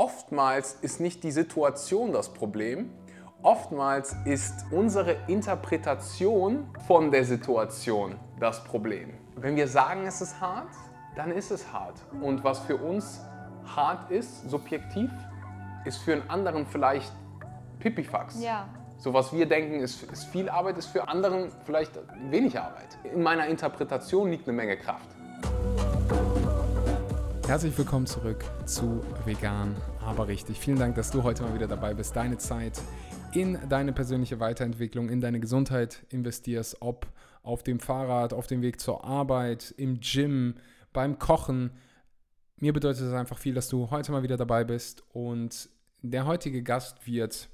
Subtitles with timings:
[0.00, 2.90] oftmals ist nicht die Situation das Problem,
[3.42, 9.12] oftmals ist unsere Interpretation von der Situation das Problem.
[9.36, 10.72] Wenn wir sagen, es ist hart,
[11.16, 11.96] dann ist es hart.
[12.22, 13.20] Und was für uns
[13.76, 15.10] hart ist, subjektiv,
[15.84, 17.12] ist für einen anderen vielleicht
[17.78, 18.42] Pipifax.
[18.42, 18.68] Ja.
[18.96, 21.92] So was wir denken, ist, ist viel Arbeit, ist für anderen vielleicht
[22.30, 22.96] wenig Arbeit.
[23.04, 25.19] In meiner Interpretation liegt eine Menge Kraft.
[27.50, 30.56] Herzlich willkommen zurück zu Vegan, aber richtig.
[30.60, 32.80] Vielen Dank, dass du heute mal wieder dabei bist, deine Zeit
[33.32, 37.08] in deine persönliche Weiterentwicklung, in deine Gesundheit investierst, ob
[37.42, 40.54] auf dem Fahrrad, auf dem Weg zur Arbeit, im Gym,
[40.92, 41.72] beim Kochen.
[42.58, 45.70] Mir bedeutet es einfach viel, dass du heute mal wieder dabei bist und
[46.02, 47.48] der heutige Gast wird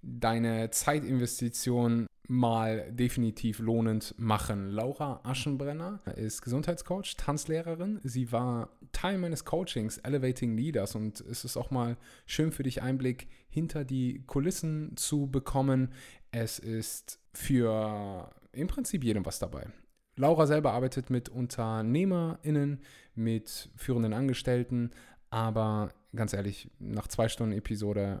[0.00, 4.70] deine Zeitinvestition mal definitiv lohnend machen.
[4.70, 8.00] Laura Aschenbrenner ist Gesundheitscoach, Tanzlehrerin.
[8.02, 12.80] Sie war Teil meines Coachings Elevating Leaders und es ist auch mal schön für dich
[12.80, 15.92] Einblick hinter die Kulissen zu bekommen.
[16.30, 19.66] Es ist für im Prinzip jedem was dabei.
[20.16, 22.80] Laura selber arbeitet mit UnternehmerInnen,
[23.14, 24.90] mit führenden Angestellten,
[25.30, 28.20] aber ganz ehrlich, nach zwei Stunden Episode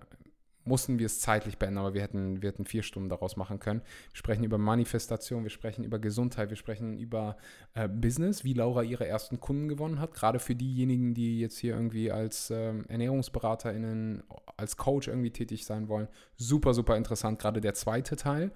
[0.64, 3.80] mussten wir es zeitlich beenden, aber wir hätten, wir hätten vier Stunden daraus machen können.
[4.10, 7.36] Wir sprechen über Manifestation, wir sprechen über Gesundheit, wir sprechen über
[7.74, 10.14] äh, Business, wie Laura ihre ersten Kunden gewonnen hat.
[10.14, 14.24] Gerade für diejenigen, die jetzt hier irgendwie als ähm, ErnährungsberaterInnen,
[14.56, 16.08] als Coach irgendwie tätig sein wollen.
[16.36, 18.52] Super, super interessant, gerade der zweite Teil.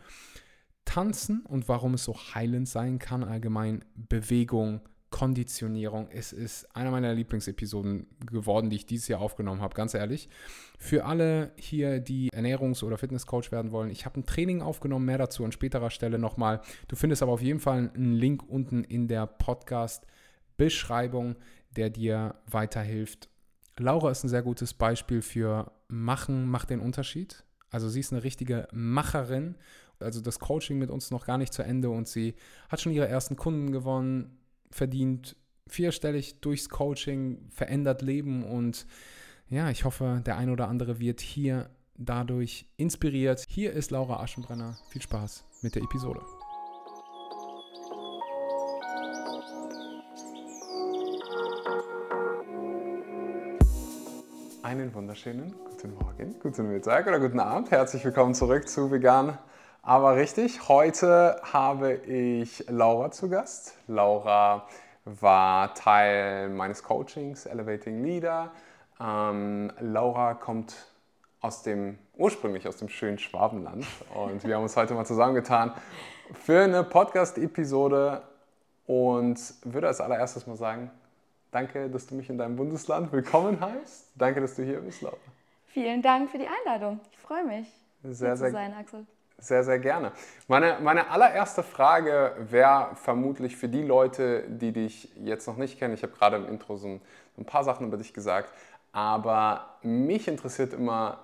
[0.85, 6.09] Tanzen und warum es so heilend sein kann, allgemein Bewegung, Konditionierung.
[6.11, 10.29] Es ist einer meiner Lieblingsepisoden geworden, die ich dieses Jahr aufgenommen habe, ganz ehrlich.
[10.79, 15.19] Für alle hier, die Ernährungs- oder Fitnesscoach werden wollen, ich habe ein Training aufgenommen, mehr
[15.19, 16.61] dazu an späterer Stelle nochmal.
[16.89, 21.37] Du findest aber auf jeden Fall einen Link unten in der Podcast-Beschreibung,
[21.77, 23.29] der dir weiterhilft.
[23.79, 27.45] Laura ist ein sehr gutes Beispiel für Machen macht den Unterschied.
[27.71, 29.57] Also sie ist eine richtige Macherin.
[30.01, 32.35] Also das Coaching mit uns noch gar nicht zu Ende und sie
[32.69, 34.39] hat schon ihre ersten Kunden gewonnen,
[34.71, 35.37] verdient
[35.67, 38.87] vierstellig durchs Coaching, verändert Leben und
[39.49, 43.45] ja, ich hoffe, der ein oder andere wird hier dadurch inspiriert.
[43.49, 44.79] Hier ist Laura Aschenbrenner.
[44.91, 46.21] Viel Spaß mit der Episode.
[54.63, 57.71] Einen wunderschönen guten Morgen, guten Mittag oder guten Abend.
[57.71, 59.39] Herzlich willkommen zurück zu Vegan,
[59.83, 60.69] aber richtig.
[60.69, 63.75] Heute habe ich Laura zu Gast.
[63.87, 64.67] Laura
[65.05, 68.51] war Teil meines Coachings Elevating Leader.
[69.01, 70.75] Ähm, Laura kommt
[71.41, 75.73] aus dem, ursprünglich aus dem schönen Schwabenland und wir haben uns heute mal zusammengetan
[76.35, 78.23] für eine Podcast-Episode
[78.87, 80.91] und würde als allererstes mal sagen,
[81.53, 84.13] danke, dass du mich in deinem Bundesland willkommen heißt.
[84.17, 85.17] Danke, dass du hier bist, Laura.
[85.69, 87.01] Vielen Dank für die Einladung.
[87.13, 87.69] Ich freue mich,
[88.03, 89.07] Sehr, hier sehr zu sein, Axel.
[89.41, 90.11] Sehr, sehr gerne.
[90.49, 95.95] Meine, meine allererste Frage wäre vermutlich für die Leute, die dich jetzt noch nicht kennen.
[95.95, 97.01] Ich habe gerade im Intro so ein,
[97.37, 98.53] ein paar Sachen über dich gesagt,
[98.91, 101.21] aber mich interessiert immer,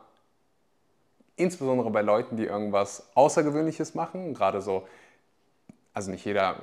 [1.34, 4.86] insbesondere bei Leuten, die irgendwas Außergewöhnliches machen, gerade so,
[5.92, 6.56] also nicht jeder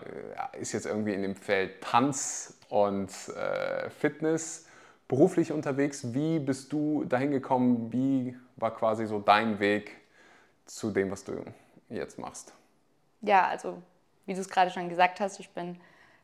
[0.53, 4.67] äh, ist jetzt irgendwie in dem Feld Tanz und äh, Fitness
[5.09, 6.13] beruflich unterwegs.
[6.13, 7.91] Wie bist du dahin gekommen?
[7.91, 10.00] Wie war quasi so dein Weg?
[10.75, 11.43] Zu dem, was du
[11.89, 12.53] jetzt machst?
[13.21, 13.81] Ja, also
[14.25, 15.79] wie du es gerade schon gesagt hast, ich bin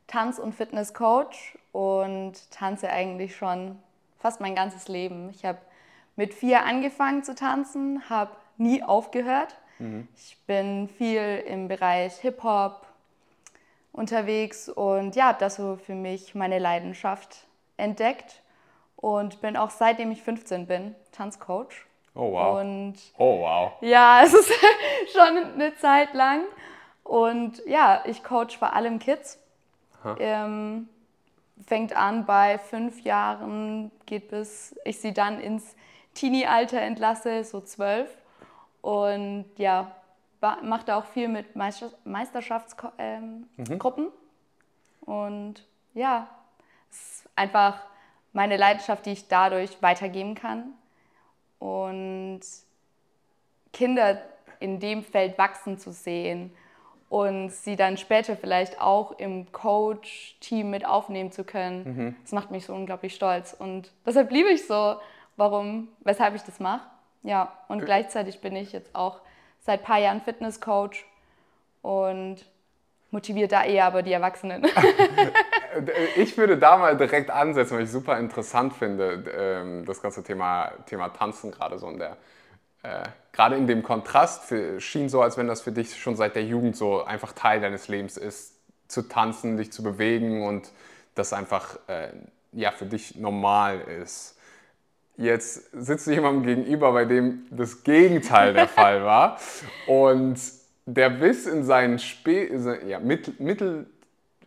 [0.08, 3.78] Tanz- und Fitnesscoach und tanze eigentlich schon
[4.20, 5.30] fast mein ganzes Leben.
[5.30, 5.60] Ich habe
[6.16, 9.56] mit vier angefangen zu tanzen, habe nie aufgehört.
[9.80, 10.08] Mhm.
[10.16, 12.88] Ich bin viel im Bereich Hip-Hop
[13.92, 18.42] unterwegs und ja, habe das so für mich meine Leidenschaft entdeckt
[18.96, 21.86] und bin auch seitdem ich 15 bin Tanzcoach.
[22.18, 22.60] Oh wow.
[22.60, 23.74] Und oh wow.
[23.82, 24.52] Ja, es ist
[25.14, 26.46] schon eine Zeit lang.
[27.04, 29.40] Und ja, ich coach vor allem Kids.
[30.20, 30.88] Ähm,
[31.66, 35.76] fängt an bei fünf Jahren, geht bis ich sie dann ins
[36.14, 38.10] Teenie-Alter entlasse, so zwölf.
[38.82, 39.92] Und ja,
[40.64, 42.94] macht auch viel mit Meisterschaftsgruppen.
[42.98, 44.12] Ähm, mhm.
[45.02, 45.56] Und
[45.94, 46.28] ja,
[46.90, 47.80] es ist einfach
[48.34, 50.74] meine Leidenschaft, die ich dadurch weitergeben kann
[51.60, 52.42] und
[53.74, 54.22] Kinder
[54.60, 56.52] in dem Feld wachsen zu sehen
[57.10, 62.16] und sie dann später vielleicht auch im Coach-Team mit aufnehmen zu können, mhm.
[62.22, 63.56] das macht mich so unglaublich stolz.
[63.58, 64.98] Und deshalb liebe ich so,
[65.38, 66.86] warum, weshalb ich das mache.
[67.24, 69.20] Ja, und gleichzeitig bin ich jetzt auch
[69.60, 71.06] seit ein paar Jahren Fitness-Coach
[71.82, 72.38] und
[73.12, 74.66] motiviert da eher aber die Erwachsenen.
[76.16, 80.72] ich würde da mal direkt ansetzen, weil ich super interessant finde, ähm, das ganze Thema,
[80.86, 82.18] Thema Tanzen gerade so in der,
[82.84, 86.36] äh, gerade in dem Kontrast für, schien so, als wenn das für dich schon seit
[86.36, 88.54] der Jugend so einfach Teil deines Lebens ist,
[88.88, 90.72] zu tanzen, dich zu bewegen und
[91.16, 92.10] das einfach äh,
[92.52, 94.38] ja, für dich normal ist.
[95.18, 99.40] Jetzt sitzt du jemandem gegenüber, bei dem das Gegenteil der Fall war
[99.88, 100.40] und
[100.86, 102.50] der bis in seinen Spä
[102.88, 103.88] ja, Mittel, Mittel,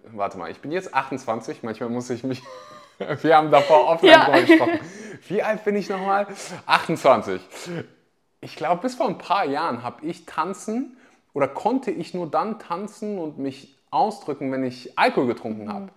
[0.04, 2.42] warte mal, ich bin jetzt 28, manchmal muss ich mich,
[3.22, 4.40] wir haben davor offline ja.
[4.40, 4.80] gesprochen.
[5.28, 6.26] Wie alt bin ich nochmal?
[6.66, 7.40] 28.
[8.40, 10.96] Ich glaube, bis vor ein paar Jahren habe ich tanzen
[11.32, 15.72] oder konnte ich nur dann tanzen und mich ausdrücken, wenn ich Alkohol getrunken mhm.
[15.72, 15.88] habe.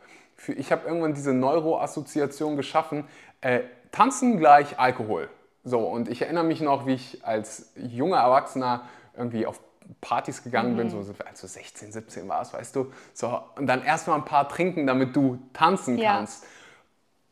[0.57, 3.05] Ich habe irgendwann diese Neuroassoziation geschaffen,
[3.41, 3.61] äh,
[3.91, 5.29] tanzen gleich Alkohol.
[5.63, 8.83] So, und ich erinnere mich noch, wie ich als junger Erwachsener
[9.15, 9.61] irgendwie auf
[10.01, 10.77] Partys gegangen mhm.
[10.77, 14.49] bin, so als du 16, 17 warst, weißt du, so, und dann erstmal ein paar
[14.49, 16.15] trinken, damit du tanzen ja.
[16.15, 16.45] kannst.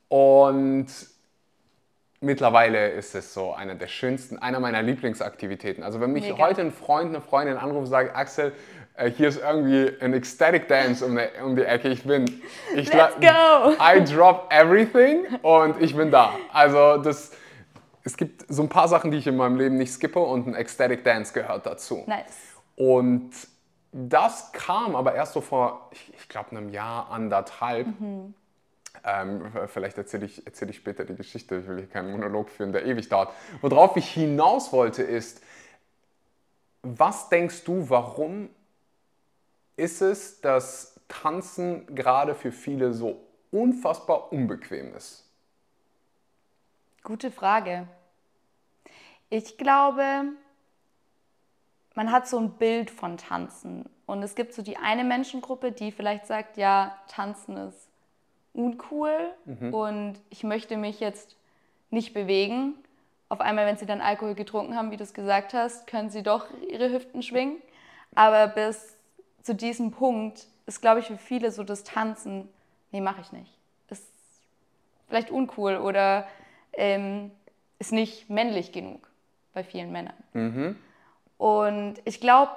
[0.07, 0.87] Und
[2.21, 5.83] mittlerweile ist es so eine der schönsten, einer meiner Lieblingsaktivitäten.
[5.83, 6.37] Also wenn mich Mega.
[6.37, 8.53] heute ein Freund, eine Freundin anruft und sagt, Axel,
[8.95, 12.25] äh, hier ist irgendwie ein Ecstatic Dance um die, um die Ecke, ich bin,
[12.75, 13.73] ich Let's go.
[13.79, 16.33] I drop everything und ich bin da.
[16.53, 17.31] Also das,
[18.03, 20.55] es gibt so ein paar Sachen, die ich in meinem Leben nicht skippe und ein
[20.55, 22.03] Ecstatic Dance gehört dazu.
[22.07, 22.33] Nice.
[22.75, 23.31] Und
[23.91, 27.87] das kam aber erst so vor, ich, ich glaube, einem Jahr, anderthalb.
[27.87, 28.33] Mhm
[29.03, 32.71] ähm, vielleicht erzähle ich, erzähl ich später die Geschichte, ich will hier keinen Monolog führen,
[32.71, 33.29] der ewig dauert.
[33.61, 35.41] Worauf ich hinaus wollte ist,
[36.83, 38.49] was denkst du, warum
[39.75, 43.21] ist es, dass Tanzen gerade für viele so
[43.51, 45.25] unfassbar unbequem ist?
[47.03, 47.87] Gute Frage.
[49.29, 50.25] Ich glaube,
[51.95, 53.89] man hat so ein Bild von Tanzen.
[54.05, 57.89] Und es gibt so die eine Menschengruppe, die vielleicht sagt, ja, Tanzen ist
[58.53, 59.73] uncool mhm.
[59.73, 61.37] und ich möchte mich jetzt
[61.89, 62.75] nicht bewegen.
[63.29, 66.21] Auf einmal, wenn sie dann Alkohol getrunken haben, wie du es gesagt hast, können sie
[66.21, 67.61] doch ihre Hüften schwingen.
[68.13, 68.97] Aber bis
[69.41, 72.49] zu diesem Punkt ist, glaube ich, für viele so das Tanzen,
[72.91, 73.57] nee, mache ich nicht.
[73.89, 74.11] Ist
[75.07, 76.27] vielleicht uncool oder
[76.73, 77.31] ähm,
[77.79, 79.07] ist nicht männlich genug
[79.53, 80.15] bei vielen Männern.
[80.33, 80.75] Mhm.
[81.37, 82.51] Und ich glaube,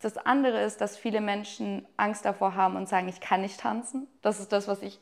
[0.00, 4.06] das andere ist, dass viele Menschen Angst davor haben und sagen, ich kann nicht tanzen.
[4.22, 5.00] Das ist das, was ich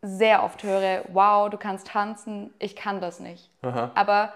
[0.00, 3.50] sehr oft höre, wow, du kannst tanzen, ich kann das nicht.
[3.62, 3.92] Aha.
[3.94, 4.32] Aber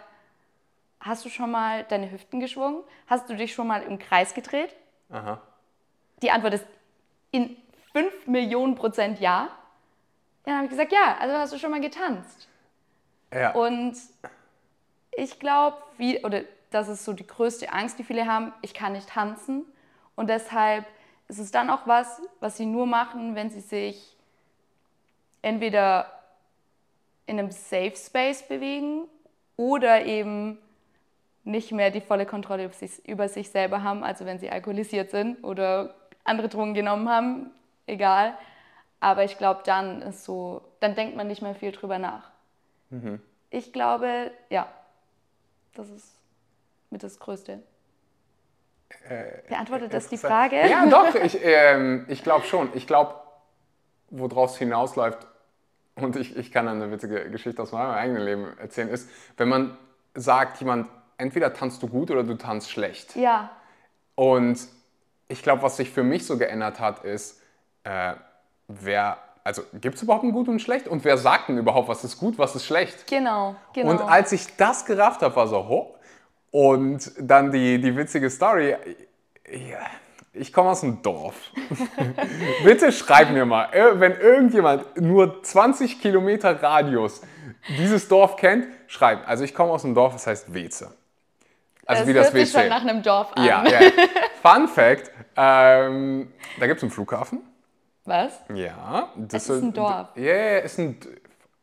[1.01, 2.83] hast du schon mal deine Hüften geschwungen?
[3.09, 4.75] Hast du dich schon mal im Kreis gedreht?
[5.11, 5.41] Aha.
[6.23, 6.67] Die Antwort ist
[7.33, 7.57] in
[7.93, 9.49] 5 Millionen Prozent ja.
[10.45, 12.49] Dann habe ich gesagt, ja, also hast du schon mal getanzt.
[13.33, 13.53] Ja.
[13.53, 13.97] Und
[15.13, 15.77] ich glaube,
[16.23, 19.65] oder das ist so die größte Angst, die viele haben, ich kann nicht tanzen.
[20.15, 20.85] Und deshalb
[21.29, 24.17] ist es dann auch was, was sie nur machen, wenn sie sich
[25.43, 26.11] entweder
[27.27, 29.09] in einem Safe Space bewegen
[29.57, 30.59] oder eben
[31.45, 35.11] nicht mehr die volle Kontrolle über sich, über sich selber haben, also wenn sie alkoholisiert
[35.11, 35.95] sind oder
[36.25, 37.51] andere Drogen genommen haben,
[37.87, 38.37] egal.
[38.99, 42.31] Aber ich glaube, dann ist so, dann denkt man nicht mehr viel drüber nach.
[42.91, 43.21] Mhm.
[43.51, 44.69] Ich glaube, ja,
[45.75, 46.19] das ist
[46.91, 47.63] mit das Größte.
[49.09, 50.57] Äh, Beantwortet das die Frage?
[50.69, 52.71] Ja, doch, ich, ähm, ich glaube schon.
[52.75, 53.15] Ich glaube,
[54.11, 55.27] woraus es hinausläuft,
[55.97, 59.79] und ich, ich kann eine witzige Geschichte aus meinem eigenen Leben erzählen, ist, wenn man
[60.15, 63.17] sagt, jemand, entweder tanzt du gut oder du tanzt schlecht.
[63.17, 63.51] Ja.
[64.15, 64.59] Und
[65.29, 67.43] ich glaube, was sich für mich so geändert hat, ist,
[67.85, 68.15] äh,
[68.69, 70.89] wer, also gibt es überhaupt ein Gut und ein Schlecht?
[70.89, 73.07] Und wer sagt denn überhaupt, was ist gut, was ist schlecht?
[73.07, 73.91] Genau, genau.
[73.91, 75.95] Und als ich das gerafft habe, war so, ho.
[76.51, 78.75] Und dann die, die witzige Story,
[79.49, 79.79] ja,
[80.33, 81.37] ich komme aus dem Dorf.
[82.65, 87.23] Bitte schreib mir mal, wenn irgendjemand nur 20 Kilometer Radius
[87.69, 89.29] dieses Dorf kennt, schreib.
[89.29, 90.93] Also ich komme aus dem Dorf, das heißt Weze.
[91.87, 92.47] Also das wie das WC.
[92.47, 93.45] schon nach einem Dorf an.
[93.45, 93.79] Ja, ja.
[94.43, 97.43] Fun Fact, ähm, da gibt es einen Flughafen.
[98.07, 98.41] Was?
[98.55, 99.11] Ja.
[99.17, 100.09] Das ist ein Dorf.
[100.15, 100.95] Ja, yeah, ist eine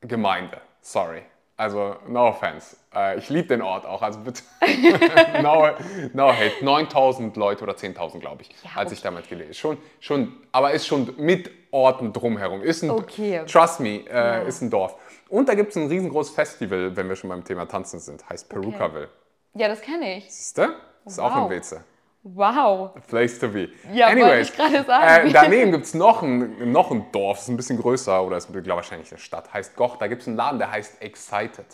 [0.01, 0.57] Gemeinde.
[0.81, 1.23] Sorry.
[1.55, 2.75] Also, no offense.
[2.93, 4.41] Äh, ich liebe den Ort auch, also bitte.
[5.41, 5.69] no,
[6.13, 6.63] no hate.
[6.63, 8.95] 9000 Leute oder 10.000, glaube ich, ja, als okay.
[8.95, 9.53] ich damit gelesen habe.
[9.53, 12.61] Schon, schon, aber ist schon mit Orten drumherum.
[12.63, 13.43] Ist ein, okay.
[13.45, 14.37] Trust me, äh, ja.
[14.39, 14.95] ist ein Dorf.
[15.29, 18.27] Und da gibt es ein riesengroßes Festival, wenn wir schon beim Thema Tanzen sind.
[18.27, 19.05] Heißt Perukaville.
[19.05, 19.61] Okay.
[19.61, 20.25] Ja, das kenne ich.
[20.25, 20.63] Siehst du?
[21.05, 21.31] Ist wow.
[21.31, 21.83] auch in Weze.
[22.23, 22.93] Wow.
[23.07, 23.69] Place to be.
[23.91, 25.27] Ja, Anyways, ich gerade sagen.
[25.27, 28.37] Äh, daneben gibt es noch ein, noch ein Dorf, das ist ein bisschen größer oder
[28.37, 29.97] ist glaube wahrscheinlich eine Stadt, heißt Goch.
[29.97, 31.65] Da gibt es einen Laden, der heißt Excited.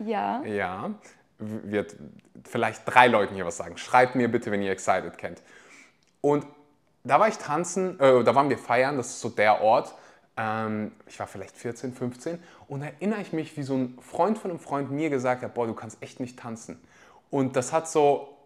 [0.00, 0.42] Ja.
[0.44, 0.90] Ja.
[1.38, 1.94] Wird
[2.44, 3.76] vielleicht drei Leuten hier was sagen.
[3.76, 5.42] Schreibt mir bitte, wenn ihr Excited kennt.
[6.20, 6.44] Und
[7.04, 9.94] da war ich tanzen, äh, da waren wir feiern, das ist so der Ort.
[10.36, 14.50] Ähm, ich war vielleicht 14, 15 und erinnere ich mich, wie so ein Freund von
[14.50, 16.80] einem Freund mir gesagt hat, boah, du kannst echt nicht tanzen.
[17.30, 18.37] Und das hat so,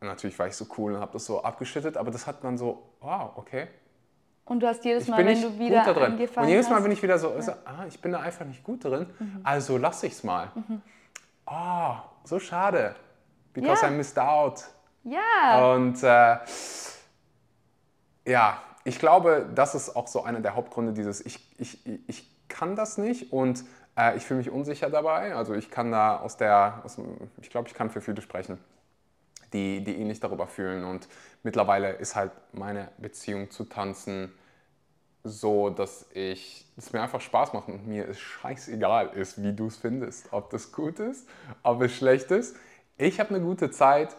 [0.00, 2.82] natürlich war ich so cool und habe das so abgeschüttet, aber das hat dann so,
[3.00, 3.68] wow, okay.
[4.44, 7.02] Und du hast jedes Mal, wenn du wieder angefangen Und jedes Mal hast, bin ich
[7.02, 7.42] wieder so, ja.
[7.42, 9.40] so ah, ich bin da einfach nicht gut drin, mhm.
[9.42, 10.50] also lass ich's mal.
[10.54, 10.82] Mhm.
[11.46, 12.94] Oh, so schade,
[13.52, 13.90] because ja.
[13.90, 14.64] I missed out.
[15.02, 15.72] Ja.
[15.72, 16.38] Und äh,
[18.26, 22.76] ja, ich glaube, das ist auch so einer der Hauptgründe dieses, ich, ich, ich kann
[22.76, 23.64] das nicht und
[23.96, 25.34] äh, ich fühle mich unsicher dabei.
[25.34, 26.98] Also ich kann da aus der, aus,
[27.40, 28.58] ich glaube, ich kann für viele sprechen,
[29.52, 30.84] die, die ähnlich darüber fühlen.
[30.84, 31.08] Und
[31.42, 34.32] mittlerweile ist halt meine Beziehung zu Tanzen
[35.24, 39.66] so, dass ich es mir einfach Spaß macht und mir es scheißegal ist, wie du
[39.66, 40.32] es findest.
[40.32, 41.28] Ob das gut ist,
[41.62, 42.56] ob es schlecht ist.
[42.96, 44.14] Ich habe eine gute Zeit,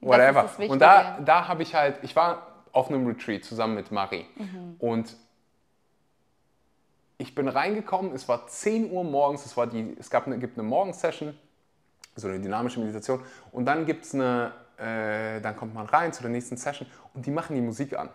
[0.00, 0.48] whatever.
[0.68, 4.26] Und da, da habe ich halt, ich war auf einem Retreat zusammen mit Marie.
[4.36, 4.76] Mhm.
[4.78, 5.16] Und
[7.18, 10.56] ich bin reingekommen, es war 10 Uhr morgens, es, war die, es gab eine, gibt
[10.56, 11.36] eine Morgensession,
[12.18, 13.20] so eine dynamische Meditation.
[13.52, 17.30] Und dann gibt's eine, äh, dann kommt man rein zu der nächsten Session und die
[17.30, 18.10] machen die Musik an.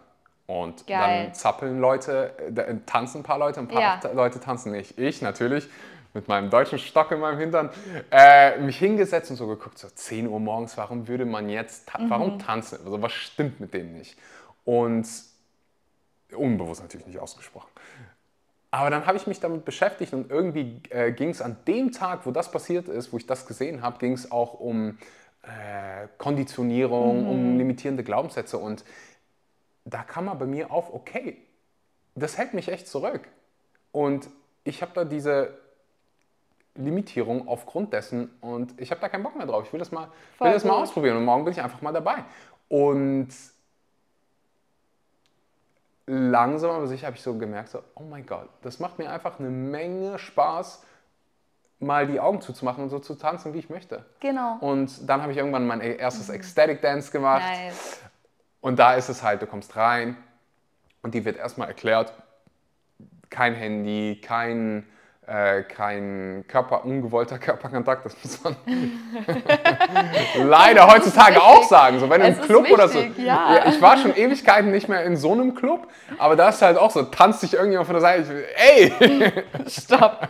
[0.46, 1.26] Und Geil.
[1.26, 4.12] dann zappeln Leute, äh, tanzen ein paar Leute, ein paar ja.
[4.14, 4.98] Leute tanzen nicht.
[5.00, 5.70] Ich natürlich
[6.14, 7.70] mit meinem deutschen Stock in meinem Hintern,
[8.12, 12.00] äh, mich hingesetzt und so geguckt, so 10 Uhr morgens, warum würde man jetzt, ta
[12.00, 12.10] mhm.
[12.10, 12.80] warum tanzen?
[12.86, 14.18] Also was stimmt mit denen nicht?
[14.64, 15.08] Und
[16.36, 17.70] unbewusst natürlich nicht ausgesprochen.
[18.74, 22.25] Aber dann habe ich mich damit beschäftigt und irgendwie äh, ging es an dem Tag,
[22.25, 24.98] wo das passiert ist, wo ich das gesehen habe, ging es auch um
[25.44, 27.30] äh, Konditionierung, mhm.
[27.30, 28.58] um limitierende Glaubenssätze.
[28.58, 28.84] Und
[29.86, 31.38] da kam man bei mir auf, okay,
[32.15, 33.22] das hält mich echt zurück.
[33.92, 34.27] Und
[34.63, 35.53] ich habe da diese
[36.74, 39.65] Limitierung aufgrund dessen und ich habe da keinen Bock mehr drauf.
[39.68, 40.08] Ich will das mal,
[40.39, 42.24] will das mal ausprobieren und morgen bin ich einfach mal dabei.
[42.70, 43.30] Und
[46.06, 49.40] langsam aber sicher habe ich so gemerkt, so, oh mein Gott, das macht mir einfach
[49.40, 50.84] eine Menge Spaß,
[51.80, 54.06] mal die Augen zuzumachen und so zu tanzen, wie ich möchte.
[54.20, 54.58] Genau.
[54.60, 56.36] Und dann habe ich irgendwann mein erstes mhm.
[56.36, 57.44] Ecstatic Dance gemacht.
[57.44, 58.02] Nice.
[58.62, 60.18] Und da ist es halt, du kommst rein
[61.02, 62.14] und die wird erstmal erklärt,
[63.30, 64.88] kein Handy, kein
[65.27, 68.56] äh, kein Körper, ungewollter Körperkontakt, das muss man
[70.48, 72.00] leider heutzutage auch sagen.
[72.00, 73.00] So, wenn im Club wichtig, oder so.
[73.18, 73.56] Ja.
[73.56, 73.65] ja.
[73.68, 75.88] ich war schon Ewigkeiten nicht mehr in so einem Club,
[76.18, 78.94] aber da ist halt auch so, tanzt sich irgendjemand von der Seite, ey!
[79.68, 80.27] Stopp!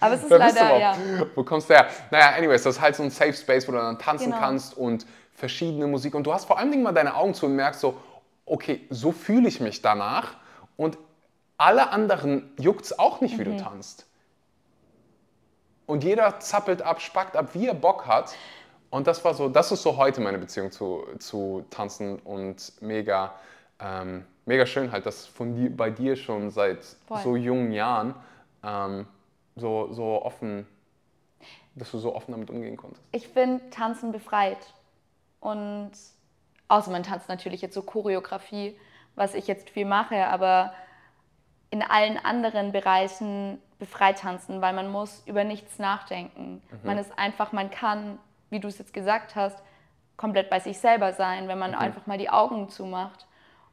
[0.00, 0.96] Aber es ist leider, ja.
[1.34, 1.86] Wo kommst du her?
[2.10, 4.38] Naja, anyways, das ist halt so ein Safe Space, wo du dann tanzen genau.
[4.38, 6.14] kannst und verschiedene Musik.
[6.14, 7.96] Und du hast vor allen Dingen mal deine Augen zu und merkst so,
[8.44, 10.34] okay, so fühle ich mich danach.
[10.76, 10.98] Und
[11.58, 13.56] alle anderen juckt es auch nicht, wie mhm.
[13.56, 14.06] du tanzt.
[15.86, 18.34] Und jeder zappelt ab, spackt ab, wie er Bock hat.
[18.90, 23.34] Und das war so, das ist so heute meine Beziehung zu, zu Tanzen und mega,
[23.78, 27.22] ähm, mega schön halt, dass von dir, bei dir schon seit Voll.
[27.22, 28.14] so jungen Jahren
[28.64, 29.06] ähm,
[29.54, 30.66] so, so offen,
[31.74, 33.02] dass du so offen damit umgehen konntest.
[33.12, 34.58] Ich finde Tanzen befreit.
[35.40, 35.92] Und
[36.68, 38.78] außer man tanzt natürlich jetzt so Choreografie,
[39.14, 40.72] was ich jetzt viel mache, aber
[41.70, 46.62] in allen anderen Bereichen befreit tanzen, weil man muss über nichts nachdenken.
[46.70, 46.78] Mhm.
[46.82, 48.18] Man ist einfach, man kann,
[48.50, 49.62] wie du es jetzt gesagt hast,
[50.16, 51.78] komplett bei sich selber sein, wenn man mhm.
[51.78, 53.26] einfach mal die Augen zumacht.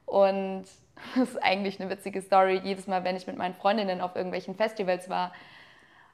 [0.06, 0.66] Und
[1.16, 2.60] das ist eigentlich eine witzige Story.
[2.64, 5.32] Jedes Mal, wenn ich mit meinen Freundinnen auf irgendwelchen Festivals war,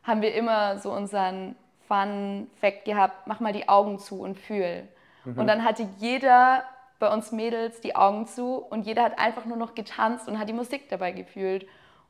[0.04, 1.56] haben wir immer so unseren
[1.88, 4.88] Fun-Fact gehabt, mach mal die Augen zu und fühl.
[5.26, 5.40] Mhm.
[5.40, 6.64] Und dann hatte jeder
[7.00, 10.50] bei uns Mädels die Augen zu und jeder hat einfach nur noch getanzt und hat
[10.50, 11.66] die Musik dabei gefühlt.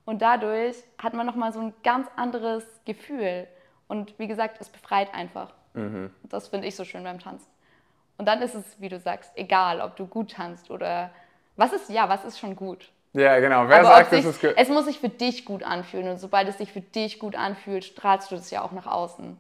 [0.06, 3.48] Und dadurch hat man nochmal so ein ganz anderes Gefühl.
[3.88, 5.54] Und wie gesagt, es befreit einfach.
[5.74, 6.12] Mhm.
[6.24, 7.48] Das finde ich so schön beim Tanzen.
[8.18, 11.12] Und dann ist es, wie du sagst, egal, ob du gut tanzt oder
[11.56, 12.92] was ist, ja, was ist schon gut.
[13.14, 13.68] Ja, genau.
[13.68, 14.54] Wer Aber sagt, sich, es ist gut?
[14.56, 16.10] Es muss sich für dich gut anfühlen.
[16.10, 19.38] Und sobald es sich für dich gut anfühlt, strahlst du das ja auch nach außen.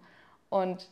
[0.50, 0.88] Und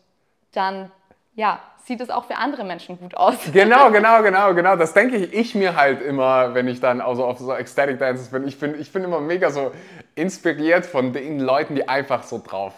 [0.51, 0.91] dann
[1.37, 3.35] ja, sieht es auch für andere Menschen gut aus.
[3.53, 4.75] Genau, genau, genau, genau.
[4.75, 8.29] Das denke ich, ich mir halt immer, wenn ich dann also auf so Ecstatic Dances
[8.29, 8.45] bin.
[8.47, 9.71] Ich bin, ich bin immer mega so
[10.15, 12.73] inspiriert von den Leuten, die einfach so drauf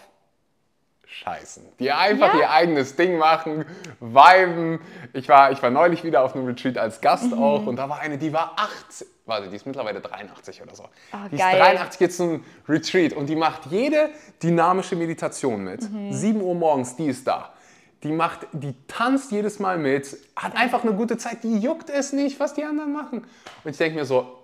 [1.06, 1.64] scheißen.
[1.80, 2.42] Die einfach ja.
[2.42, 3.66] ihr eigenes Ding machen,
[4.02, 4.80] viben.
[5.14, 7.42] Ich war, ich war neulich wieder auf einem Retreat als Gast mhm.
[7.42, 10.84] auch und da war eine, die war 80, warte, die ist mittlerweile 83 oder so.
[10.84, 11.54] Oh, die geil.
[11.54, 14.10] ist 83 jetzt ein Retreat und die macht jede
[14.44, 15.90] dynamische Meditation mit.
[15.90, 16.12] Mhm.
[16.12, 17.54] 7 Uhr morgens, die ist da
[18.04, 22.14] die macht, die tanzt jedes Mal mit, hat einfach eine gute Zeit, die juckt es
[22.14, 23.26] nicht, was die anderen machen.
[23.64, 24.40] Und ich denke mir so,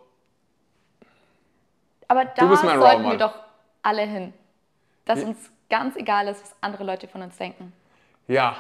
[2.08, 3.34] aber da sollten wir doch
[3.82, 4.34] alle hin.
[5.06, 5.28] Dass ja.
[5.28, 5.38] uns
[5.70, 7.74] ganz egal ist, was andere Leute von uns denken.
[8.28, 8.56] Ja.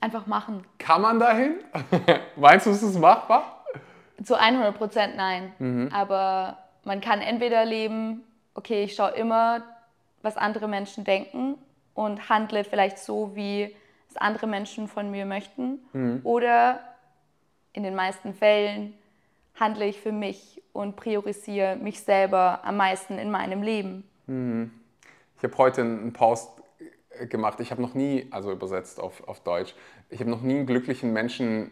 [0.00, 0.64] Einfach machen.
[0.78, 1.56] Kann man da hin?
[2.36, 3.64] Meinst du, ist es machbar?
[4.22, 5.52] Zu 100 Prozent nein.
[5.58, 5.90] Mhm.
[5.92, 9.62] Aber man kann entweder leben, okay, ich schaue immer,
[10.22, 11.56] was andere Menschen denken
[11.94, 13.74] und handle vielleicht so, wie
[14.12, 15.80] es andere Menschen von mir möchten.
[15.92, 16.20] Mhm.
[16.24, 16.80] Oder
[17.72, 18.94] in den meisten Fällen
[19.58, 24.08] handle ich für mich und priorisiere mich selber am meisten in meinem Leben.
[24.26, 24.72] Mhm.
[25.36, 26.50] Ich habe heute einen Post
[27.28, 27.60] gemacht.
[27.60, 29.74] Ich habe noch nie, also übersetzt auf, auf Deutsch,
[30.08, 31.70] ich habe noch nie einen glücklichen Menschen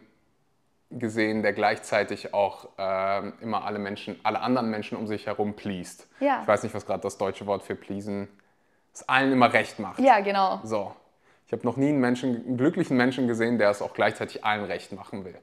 [0.90, 6.08] gesehen, der gleichzeitig auch äh, immer alle Menschen, alle anderen Menschen um sich herum pleased.
[6.18, 6.40] Ja.
[6.42, 8.28] Ich weiß nicht, was gerade das deutsche Wort für pleasen,
[8.92, 10.00] es allen immer recht macht.
[10.00, 10.60] Ja, genau.
[10.64, 10.92] So.
[11.50, 14.64] Ich habe noch nie einen Menschen, einen glücklichen Menschen gesehen, der es auch gleichzeitig allen
[14.66, 15.34] recht machen will.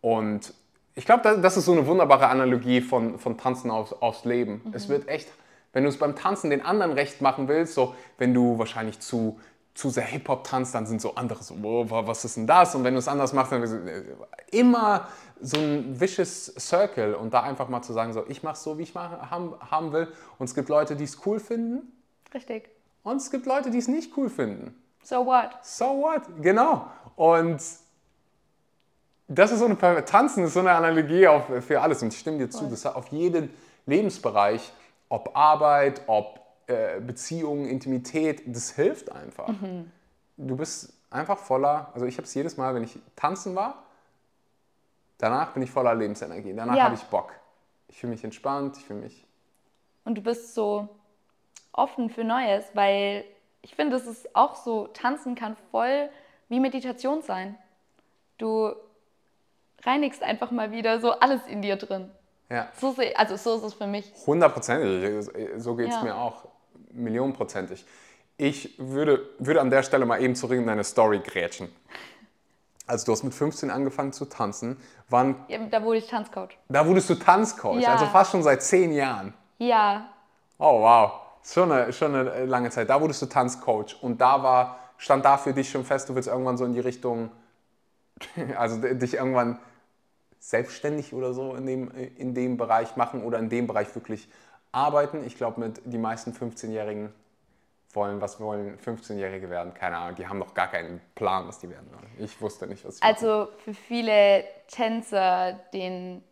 [0.00, 0.52] Und
[0.96, 4.60] ich glaube, das ist so eine wunderbare Analogie von, von Tanzen aufs, aufs Leben.
[4.64, 4.72] Mhm.
[4.74, 5.28] Es wird echt,
[5.72, 9.38] wenn du es beim Tanzen den anderen recht machen willst, so wenn du wahrscheinlich zu,
[9.72, 12.74] zu sehr Hip-Hop tanzt, dann sind so andere so, oh, was ist denn das?
[12.74, 14.02] Und wenn du es anders machst, dann äh,
[14.50, 15.06] immer
[15.40, 18.78] so ein vicious Circle und da einfach mal zu sagen, so ich mache es so,
[18.78, 20.08] wie ich machen, haben will.
[20.40, 21.92] Und es gibt Leute, die es cool finden.
[22.34, 22.68] Richtig.
[23.04, 24.74] Und es gibt Leute, die es nicht cool finden.
[25.06, 25.50] So what?
[25.62, 26.22] So what?
[26.42, 26.90] Genau.
[27.14, 27.62] Und
[29.28, 32.38] das ist so eine Tanzen ist so eine Analogie auf, für alles und ich stimme
[32.38, 33.50] dir zu, das hat auf jeden
[33.86, 34.72] Lebensbereich,
[35.08, 39.46] ob Arbeit, ob äh, Beziehungen, Intimität, das hilft einfach.
[39.46, 39.92] Mhm.
[40.36, 43.84] Du bist einfach voller, also ich habe es jedes Mal, wenn ich tanzen war,
[45.18, 46.84] danach bin ich voller Lebensenergie, danach ja.
[46.84, 47.32] habe ich Bock.
[47.86, 49.24] Ich fühle mich entspannt, ich fühle mich.
[50.04, 50.88] Und du bist so
[51.72, 53.24] offen für Neues, weil
[53.66, 56.08] ich finde, es ist auch so, tanzen kann voll
[56.48, 57.56] wie Meditation sein.
[58.38, 58.72] Du
[59.82, 62.08] reinigst einfach mal wieder so alles in dir drin.
[62.48, 62.68] Ja.
[62.80, 64.12] So, also so ist es für mich.
[64.24, 66.02] Hundertprozentig, so geht es ja.
[66.04, 66.46] mir auch.
[66.92, 67.84] Millionenprozentig.
[68.36, 71.68] Ich würde, würde an der Stelle mal eben zurück in deine Story grätschen.
[72.86, 74.76] Also du hast mit 15 angefangen zu tanzen.
[75.08, 76.56] Wann, ja, da wurde ich Tanzcoach.
[76.68, 77.94] Da wurdest du Tanzcoach, ja.
[77.94, 79.34] also fast schon seit 10 Jahren.
[79.58, 80.08] Ja.
[80.58, 82.90] Oh wow, schon eine, schon eine lange Zeit.
[82.90, 86.28] Da wurdest du Tanzcoach und da war, stand da für dich schon fest, du willst
[86.28, 87.30] irgendwann so in die Richtung,
[88.56, 89.58] also dich irgendwann
[90.38, 94.28] selbstständig oder so in dem, in dem Bereich machen oder in dem Bereich wirklich
[94.72, 95.24] arbeiten.
[95.24, 97.12] Ich glaube, mit die meisten 15-Jährigen
[97.92, 99.74] wollen, was wollen 15-Jährige werden?
[99.74, 102.10] Keine Ahnung, die haben noch gar keinen Plan, was die werden wollen.
[102.18, 106.22] Ich wusste nicht, was ich Also für viele Tänzer, den,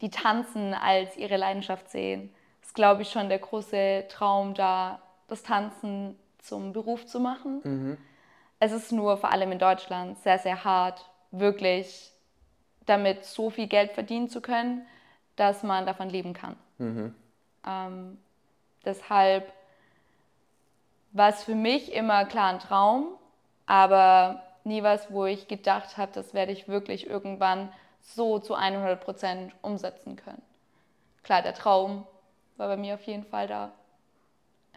[0.00, 2.34] die tanzen als ihre Leidenschaft sehen,
[2.74, 7.60] ist, glaube ich, schon der große Traum da, das Tanzen zum Beruf zu machen.
[7.62, 7.98] Mhm.
[8.58, 12.10] Es ist nur vor allem in Deutschland sehr, sehr hart, wirklich
[12.86, 14.86] damit so viel Geld verdienen zu können,
[15.36, 16.56] dass man davon leben kann.
[16.78, 17.14] Mhm.
[17.66, 18.18] Ähm,
[18.84, 19.52] deshalb
[21.12, 23.06] war es für mich immer klar ein Traum,
[23.66, 29.00] aber nie was, wo ich gedacht habe, das werde ich wirklich irgendwann so zu 100
[29.00, 30.42] Prozent umsetzen können.
[31.22, 32.06] Klar, der Traum
[32.56, 33.72] war bei mir auf jeden Fall da.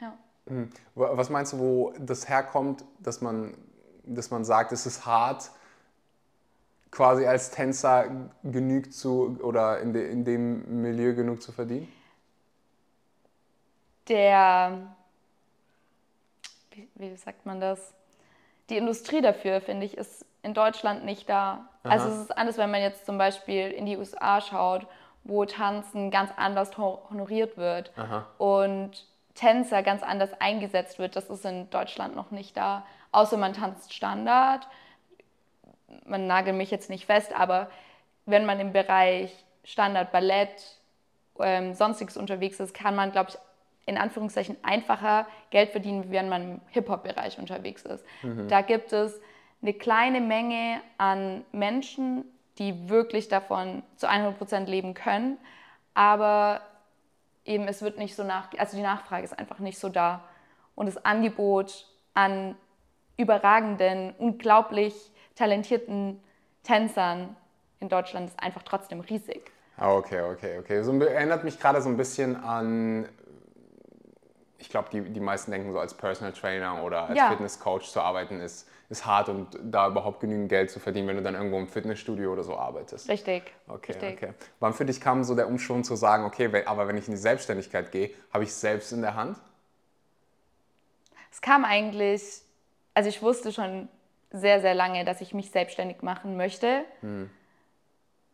[0.01, 0.17] Ja.
[0.45, 0.69] Mhm.
[0.95, 3.55] Was meinst du, wo das herkommt, dass man,
[4.03, 5.51] dass man sagt, es ist hart,
[6.91, 11.91] quasi als Tänzer genügt zu oder in, de, in dem Milieu genug zu verdienen?
[14.07, 14.95] Der,
[16.71, 17.93] wie, wie sagt man das?
[18.69, 21.69] Die Industrie dafür, finde ich, ist in Deutschland nicht da.
[21.83, 21.93] Aha.
[21.93, 24.87] Also es ist anders, wenn man jetzt zum Beispiel in die USA schaut,
[25.27, 28.25] wo Tanzen ganz anders honoriert wird Aha.
[28.37, 31.15] und Tänzer ganz anders eingesetzt wird.
[31.15, 32.85] Das ist in Deutschland noch nicht da.
[33.11, 34.67] Außer man tanzt Standard
[36.05, 37.69] man nagelt mich jetzt nicht fest, aber
[38.25, 39.31] wenn man im Bereich
[39.63, 40.77] Standard Ballett,
[41.39, 43.37] ähm, sonstiges unterwegs ist, kann man, glaube ich,
[43.85, 48.03] in Anführungszeichen einfacher Geld verdienen, wie wenn man im Hip-Hop-Bereich unterwegs ist.
[48.21, 48.47] Mhm.
[48.49, 49.19] Da gibt es
[49.61, 52.25] eine kleine Menge an Menschen,
[52.59, 55.37] die wirklich davon zu 100% leben können,
[55.93, 56.61] aber
[57.45, 60.23] eben es wird nicht so nach, also die Nachfrage ist einfach nicht so da
[60.75, 62.55] und das Angebot an
[63.17, 64.93] überragenden, unglaublich
[65.35, 66.21] talentierten
[66.63, 67.35] Tänzern
[67.79, 69.51] in Deutschland ist einfach trotzdem riesig.
[69.77, 70.83] Ah, okay, okay, okay.
[70.83, 73.07] So erinnert mich gerade so ein bisschen an,
[74.57, 77.29] ich glaube, die, die meisten denken so als Personal Trainer oder als ja.
[77.29, 81.23] Fitnesscoach zu arbeiten ist, ist hart und da überhaupt genügend Geld zu verdienen, wenn du
[81.23, 83.09] dann irgendwo im Fitnessstudio oder so arbeitest.
[83.09, 83.43] Richtig.
[83.67, 84.23] Okay, Richtig.
[84.23, 84.33] okay.
[84.59, 87.19] Wann für dich kam so der Umschwung zu sagen, okay, aber wenn ich in die
[87.19, 89.37] Selbstständigkeit gehe, habe ich es selbst in der Hand?
[91.31, 92.41] Es kam eigentlich,
[92.93, 93.89] also ich wusste schon
[94.31, 96.83] sehr, sehr lange, dass ich mich selbstständig machen möchte.
[97.01, 97.29] Mhm.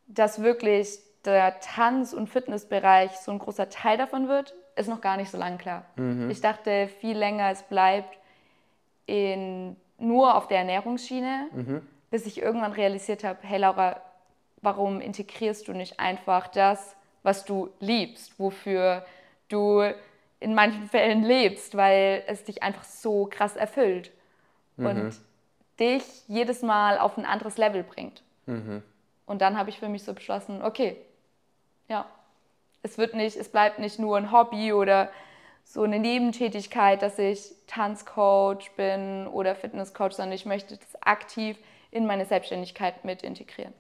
[0.08, 5.18] Dass wirklich der Tanz- und Fitnessbereich so ein großer Teil davon wird, ist noch gar
[5.18, 5.86] nicht so lange klar.
[5.96, 6.30] Mhm.
[6.30, 8.18] Ich dachte viel länger, es bleibt
[9.06, 11.88] in, nur auf der Ernährungsschiene, mhm.
[12.12, 14.02] bis ich irgendwann realisiert habe, hey Laura,
[14.62, 19.06] warum integrierst du nicht einfach das was du liebst, wofür
[19.48, 19.82] du
[20.40, 24.12] in manchen Fällen lebst, weil es dich einfach so krass erfüllt
[24.76, 24.86] mhm.
[24.86, 25.16] und
[25.80, 28.22] dich jedes Mal auf ein anderes Level bringt.
[28.46, 28.84] Mhm.
[29.26, 30.98] Und dann habe ich für mich so beschlossen, okay,
[31.88, 32.06] ja,
[32.84, 35.10] es wird nicht, es bleibt nicht nur ein Hobby oder
[35.64, 41.58] so eine Nebentätigkeit, dass ich Tanzcoach bin oder Fitnesscoach, sondern ich möchte das aktiv
[41.92, 43.74] in meine Selbstständigkeit mit integrieren.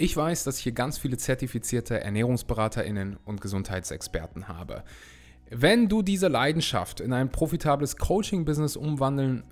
[0.00, 4.84] Ich weiß, dass ich hier ganz viele zertifizierte Ernährungsberaterinnen und Gesundheitsexperten habe.
[5.50, 9.42] Wenn du diese Leidenschaft in ein profitables Coaching-Business umwandeln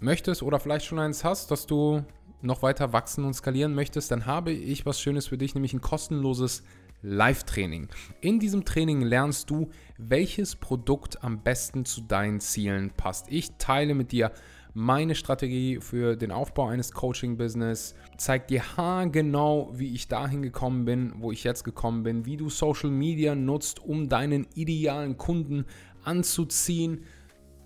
[0.00, 2.04] möchtest oder vielleicht schon eins hast, dass du
[2.42, 5.80] noch weiter wachsen und skalieren möchtest, dann habe ich was Schönes für dich, nämlich ein
[5.80, 6.62] kostenloses
[7.08, 7.86] Live-Training.
[8.20, 13.30] In diesem Training lernst du, welches Produkt am besten zu deinen Zielen passt.
[13.30, 14.32] Ich teile mit dir
[14.74, 18.64] meine Strategie für den Aufbau eines Coaching-Business, zeigt dir
[19.12, 23.36] genau, wie ich dahin gekommen bin, wo ich jetzt gekommen bin, wie du Social Media
[23.36, 25.64] nutzt, um deinen idealen Kunden
[26.02, 27.04] anzuziehen,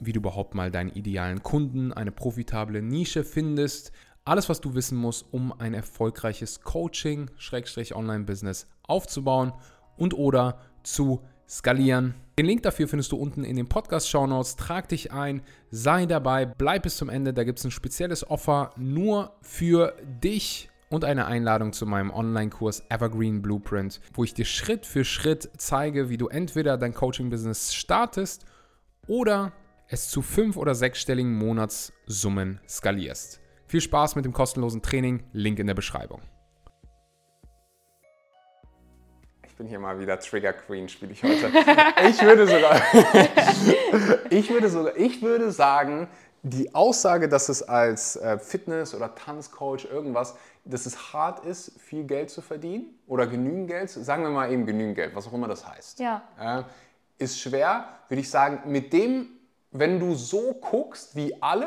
[0.01, 3.93] wie du überhaupt mal deinen idealen Kunden, eine profitable Nische findest.
[4.25, 9.53] Alles, was du wissen musst, um ein erfolgreiches Coaching-Online-Business aufzubauen
[9.97, 12.15] und oder zu skalieren.
[12.39, 14.57] Den Link dafür findest du unten in den Podcast-Show Notes.
[14.57, 17.35] Trag dich ein, sei dabei, bleib bis zum Ende.
[17.35, 22.85] Da gibt es ein spezielles Offer nur für dich und eine Einladung zu meinem Online-Kurs
[22.89, 28.45] Evergreen Blueprint, wo ich dir Schritt für Schritt zeige, wie du entweder dein Coaching-Business startest
[29.07, 29.53] oder
[29.89, 33.41] es zu fünf- oder sechsstelligen Monatssummen skalierst.
[33.67, 36.23] Viel Spaß mit dem kostenlosen Training, Link in der Beschreibung.
[39.61, 41.53] Bin hier mal wieder Trigger Queen, spiele ich heute.
[42.09, 42.81] Ich würde sogar,
[44.31, 46.09] ich würde sogar, ich würde sagen,
[46.43, 52.05] die Aussage, dass es als äh, Fitness- oder Tanzcoach irgendwas, dass es hart ist, viel
[52.05, 55.47] Geld zu verdienen oder genügend Geld, sagen wir mal eben genügend Geld, was auch immer
[55.47, 56.23] das heißt, ja.
[57.19, 59.27] ist schwer, würde ich sagen, mit dem,
[59.73, 61.67] wenn du so guckst wie alle,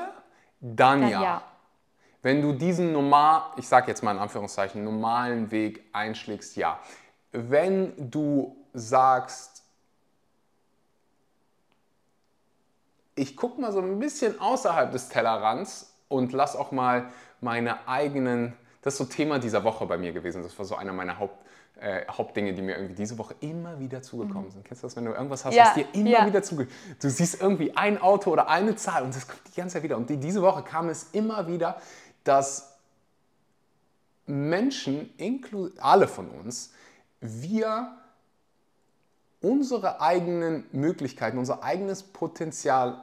[0.60, 1.22] dann, dann ja.
[1.22, 1.44] ja.
[2.24, 6.80] Wenn du diesen normal, ich sage jetzt mal in Anführungszeichen, normalen Weg einschlägst, ja
[7.34, 9.64] wenn du sagst,
[13.16, 17.10] ich gucke mal so ein bisschen außerhalb des Tellerrands und lass auch mal
[17.42, 20.94] meine eigenen, das ist so Thema dieser Woche bei mir gewesen, das war so einer
[20.94, 21.44] meiner Haupt,
[21.80, 24.62] äh, Hauptdinge, die mir irgendwie diese Woche immer wieder zugekommen sind.
[24.62, 24.68] Mhm.
[24.68, 26.26] Kennst du das, wenn du irgendwas hast, ja, was dir immer ja.
[26.26, 29.74] wieder zugekommen Du siehst irgendwie ein Auto oder eine Zahl und das kommt die ganze
[29.74, 29.98] Zeit wieder.
[29.98, 31.82] Und die, diese Woche kam es immer wieder,
[32.24, 32.78] dass
[34.26, 35.10] Menschen,
[35.80, 36.72] alle von uns,
[37.24, 37.98] wir
[39.42, 43.02] unsere eigenen Möglichkeiten, unser eigenes Potenzial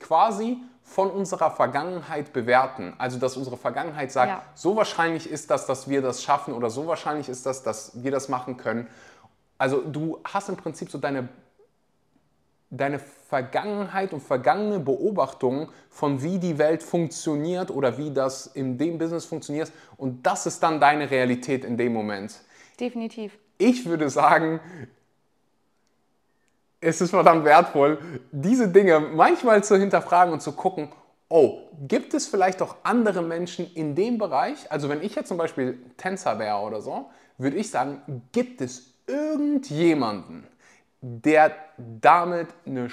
[0.00, 2.94] quasi von unserer Vergangenheit bewerten.
[2.98, 4.42] Also dass unsere Vergangenheit sagt, ja.
[4.54, 8.10] so wahrscheinlich ist das, dass wir das schaffen oder so wahrscheinlich ist das, dass wir
[8.10, 8.86] das machen können.
[9.58, 11.28] Also du hast im Prinzip so deine
[12.76, 18.98] deine Vergangenheit und vergangene Beobachtungen von wie die Welt funktioniert oder wie das in dem
[18.98, 22.40] Business funktioniert und das ist dann deine Realität in dem Moment.
[22.78, 23.38] Definitiv.
[23.58, 24.60] Ich würde sagen,
[26.80, 27.98] es ist verdammt wertvoll,
[28.30, 30.90] diese Dinge manchmal zu hinterfragen und zu gucken,
[31.28, 34.70] oh, gibt es vielleicht auch andere Menschen in dem Bereich?
[34.70, 38.94] Also wenn ich jetzt zum Beispiel Tänzer wäre oder so, würde ich sagen, gibt es
[39.06, 40.46] irgendjemanden,
[41.06, 42.88] der damit, eine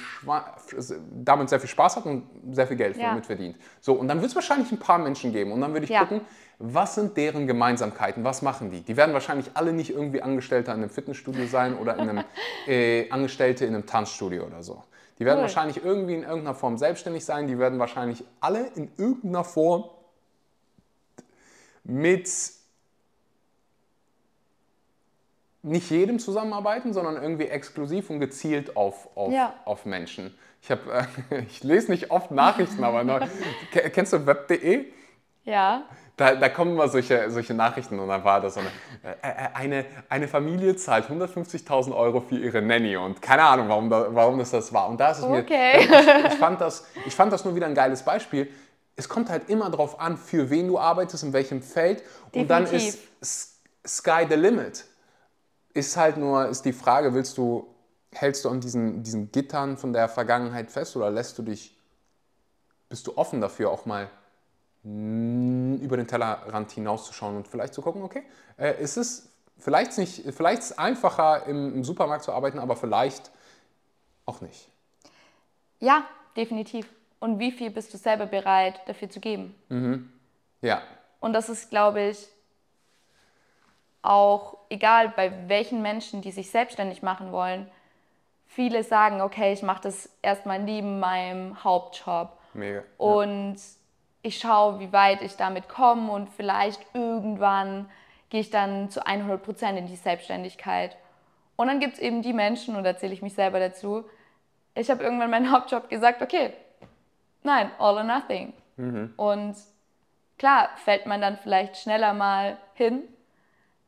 [1.23, 3.09] damit sehr viel Spaß hat und sehr viel Geld ja.
[3.09, 3.55] damit verdient.
[3.79, 6.01] So, und dann wird es wahrscheinlich ein paar Menschen geben und dann würde ich ja.
[6.01, 6.19] gucken,
[6.59, 8.81] was sind deren Gemeinsamkeiten, was machen die?
[8.81, 12.23] Die werden wahrscheinlich alle nicht irgendwie Angestellte in einem Fitnessstudio sein oder in einem,
[12.67, 14.83] äh, Angestellte in einem Tanzstudio oder so.
[15.17, 15.43] Die werden cool.
[15.43, 19.85] wahrscheinlich irgendwie in irgendeiner Form selbstständig sein, die werden wahrscheinlich alle in irgendeiner Form
[21.85, 22.29] mit
[25.63, 29.53] nicht jedem zusammenarbeiten, sondern irgendwie exklusiv und gezielt auf, auf, ja.
[29.65, 30.35] auf Menschen.
[30.61, 31.05] Ich, hab, äh,
[31.47, 33.19] ich lese nicht oft Nachrichten, aber neu.
[33.71, 34.85] kennst du web.de?
[35.43, 35.83] Ja.
[36.17, 38.69] Da, da, kommen immer solche, solche Nachrichten und dann war das so eine,
[39.03, 43.89] äh, äh eine, eine Familie zahlt 150.000 Euro für ihre Nanny und keine Ahnung, warum,
[43.89, 44.87] da, warum das das war.
[44.89, 45.87] Und da ist es okay.
[45.87, 48.51] mir, ich, ich, fand das, ich fand das nur wieder ein geiles Beispiel.
[48.95, 52.41] Es kommt halt immer darauf an, für wen du arbeitest, in welchem Feld Definitiv.
[52.41, 52.99] und dann ist
[53.83, 54.85] Sky the limit
[55.73, 57.67] ist halt nur, ist die Frage, willst du,
[58.11, 61.77] hältst du an diesen, diesen Gittern von der Vergangenheit fest oder lässt du dich,
[62.89, 64.09] bist du offen dafür, auch mal
[64.83, 68.23] über den Tellerrand hinauszuschauen und vielleicht zu gucken, okay,
[68.57, 69.29] äh, ist es
[69.59, 73.31] vielleicht nicht, vielleicht ist es einfacher im, im Supermarkt zu arbeiten, aber vielleicht
[74.25, 74.69] auch nicht.
[75.79, 76.05] Ja,
[76.35, 76.87] definitiv.
[77.19, 79.55] Und wie viel bist du selber bereit dafür zu geben?
[79.69, 80.11] Mhm.
[80.61, 80.81] Ja.
[81.19, 82.27] Und das ist, glaube ich,
[84.01, 87.69] auch egal bei welchen Menschen, die sich selbstständig machen wollen,
[88.47, 92.29] viele sagen, okay, ich mache das erstmal neben meinem Hauptjob.
[92.53, 92.83] Mega.
[92.97, 93.57] Und
[94.23, 97.89] ich schaue, wie weit ich damit komme und vielleicht irgendwann
[98.29, 100.95] gehe ich dann zu 100 Prozent in die Selbstständigkeit.
[101.55, 104.05] Und dann gibt es eben die Menschen, und da zähle ich mich selber dazu,
[104.73, 106.53] ich habe irgendwann meinen Hauptjob gesagt, okay,
[107.43, 108.53] nein, all or nothing.
[108.77, 109.13] Mhm.
[109.17, 109.55] Und
[110.37, 113.03] klar, fällt man dann vielleicht schneller mal hin,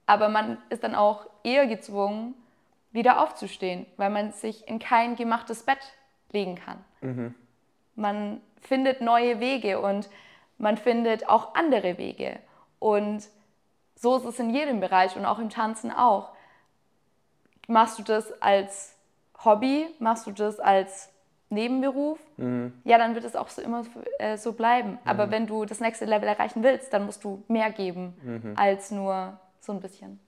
[0.05, 2.35] aber man ist dann auch eher gezwungen,
[2.91, 5.79] wieder aufzustehen, weil man sich in kein gemachtes Bett
[6.31, 6.83] legen kann.
[7.01, 7.35] Mhm.
[7.95, 10.09] Man findet neue Wege und
[10.57, 12.39] man findet auch andere Wege.
[12.79, 13.27] Und
[13.95, 16.31] so ist es in jedem Bereich und auch im Tanzen auch.
[17.67, 18.95] Machst du das als
[19.43, 19.87] Hobby?
[19.99, 21.09] Machst du das als
[21.49, 22.19] Nebenberuf?
[22.37, 22.73] Mhm.
[22.83, 23.83] Ja, dann wird es auch so immer
[24.19, 24.91] äh, so bleiben.
[24.91, 24.99] Mhm.
[25.05, 28.53] Aber wenn du das nächste Level erreichen willst, dann musst du mehr geben mhm.
[28.55, 30.19] als nur so ein bisschen.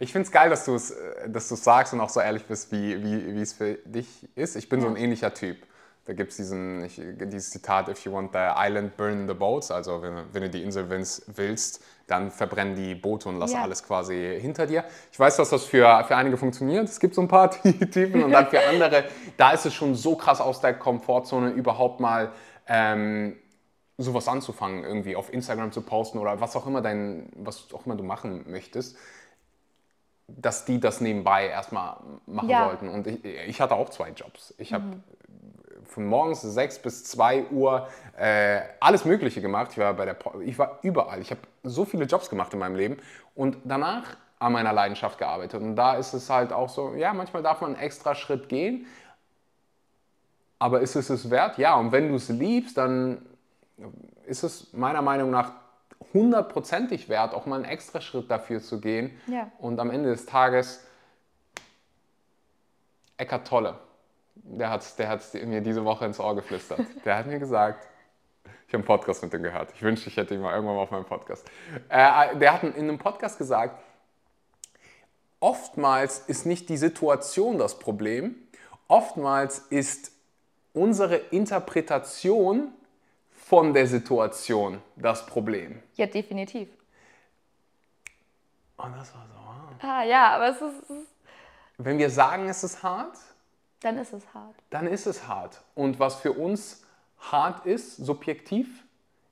[0.00, 2.72] Ich finde es geil, dass du es äh, dass sagst und auch so ehrlich bist,
[2.72, 4.56] wie, wie, es für dich ist.
[4.56, 4.86] Ich bin ja.
[4.86, 5.58] so ein ähnlicher Typ.
[6.06, 9.70] Da gibt es dieses Zitat, if you want the island, burn the boats.
[9.70, 13.62] Also wenn, wenn du die Insel willst, dann verbrennen die Boote und lass ja.
[13.62, 14.84] alles quasi hinter dir.
[15.12, 16.88] Ich weiß, dass das für, für einige funktioniert.
[16.88, 17.50] Es gibt so ein paar
[17.90, 19.04] Typen und dann für andere,
[19.36, 22.32] da ist es schon so krass aus der Komfortzone, überhaupt mal
[22.66, 23.36] ähm,
[23.96, 27.96] sowas anzufangen, irgendwie auf Instagram zu posten oder was auch immer dein, was auch immer
[27.96, 28.96] du machen möchtest
[30.26, 32.66] dass die das nebenbei erstmal machen ja.
[32.66, 32.88] wollten.
[32.88, 34.54] Und ich, ich, hatte auch zwei Jobs.
[34.56, 35.02] Ich habe mhm
[35.86, 39.72] von morgens 6 bis 2 Uhr äh, alles Mögliche gemacht.
[39.72, 41.20] Ich war, bei der, ich war überall.
[41.20, 42.96] Ich habe so viele Jobs gemacht in meinem Leben
[43.34, 45.62] und danach an meiner Leidenschaft gearbeitet.
[45.62, 48.86] Und da ist es halt auch so, ja, manchmal darf man einen extra Schritt gehen,
[50.58, 51.58] aber ist es es wert?
[51.58, 53.24] Ja, und wenn du es liebst, dann
[54.26, 55.52] ist es meiner Meinung nach
[56.12, 59.18] hundertprozentig wert, auch mal einen extra Schritt dafür zu gehen.
[59.26, 59.50] Ja.
[59.58, 60.84] Und am Ende des Tages,
[63.16, 63.78] Eckart Tolle,
[64.36, 66.80] der hat der hat's mir diese Woche ins Ohr geflüstert.
[67.04, 67.86] Der hat mir gesagt,
[68.66, 69.70] ich habe einen Podcast mit ihm gehört.
[69.74, 71.46] Ich wünschte, ich hätte ihn mal irgendwann mal auf meinem Podcast.
[71.88, 73.80] Äh, der hat in einem Podcast gesagt,
[75.38, 78.34] oftmals ist nicht die Situation das Problem,
[78.88, 80.10] oftmals ist
[80.72, 82.72] unsere Interpretation
[83.46, 85.82] von der Situation das Problem.
[85.96, 86.68] Ja, definitiv.
[88.76, 89.86] Und oh, das war so.
[89.86, 90.90] Ah, ja, aber es ist.
[91.76, 93.16] Wenn wir sagen, es ist hart,
[93.80, 94.54] dann ist es hart.
[94.70, 95.60] Dann ist es hart.
[95.74, 96.84] Und was für uns
[97.18, 98.84] hart ist, subjektiv,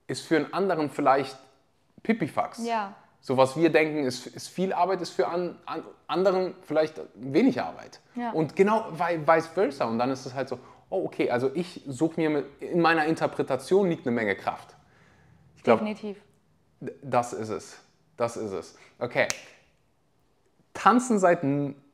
[0.08, 1.38] ist für einen anderen vielleicht
[2.02, 2.66] Pipifax.
[2.66, 2.94] Ja.
[3.20, 7.62] So was wir denken, ist, ist viel Arbeit, ist für an, an anderen vielleicht wenig
[7.62, 8.00] Arbeit.
[8.14, 8.32] Ja.
[8.32, 9.86] Und genau vice versa.
[9.86, 10.58] Und dann ist es halt so,
[10.92, 14.76] oh okay, also ich suche mir, mit, in meiner Interpretation liegt eine Menge Kraft.
[15.56, 16.18] Ich glaub, Definitiv.
[17.02, 17.78] Das ist es.
[18.16, 18.76] Das ist es.
[18.98, 19.26] Okay.
[20.74, 21.44] Tanzen seit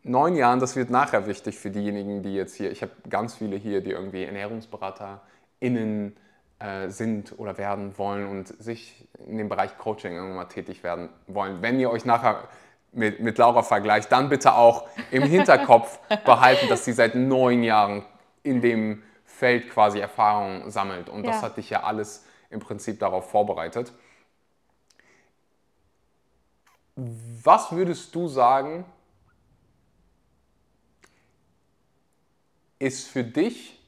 [0.02, 3.56] neun Jahren, das wird nachher wichtig für diejenigen, die jetzt hier, ich habe ganz viele
[3.56, 6.16] hier, die irgendwie ErnährungsberaterInnen
[6.58, 11.08] äh, sind oder werden wollen und sich in dem Bereich Coaching irgendwann mal tätig werden
[11.26, 11.62] wollen.
[11.62, 12.48] Wenn ihr euch nachher
[12.92, 18.04] mit, mit Laura vergleicht, dann bitte auch im Hinterkopf behalten, dass sie seit neun Jahren
[18.48, 21.08] in dem Feld quasi Erfahrung sammelt.
[21.08, 21.32] Und ja.
[21.32, 23.92] das hat dich ja alles im Prinzip darauf vorbereitet.
[26.96, 28.84] Was würdest du sagen,
[32.78, 33.78] ist für dich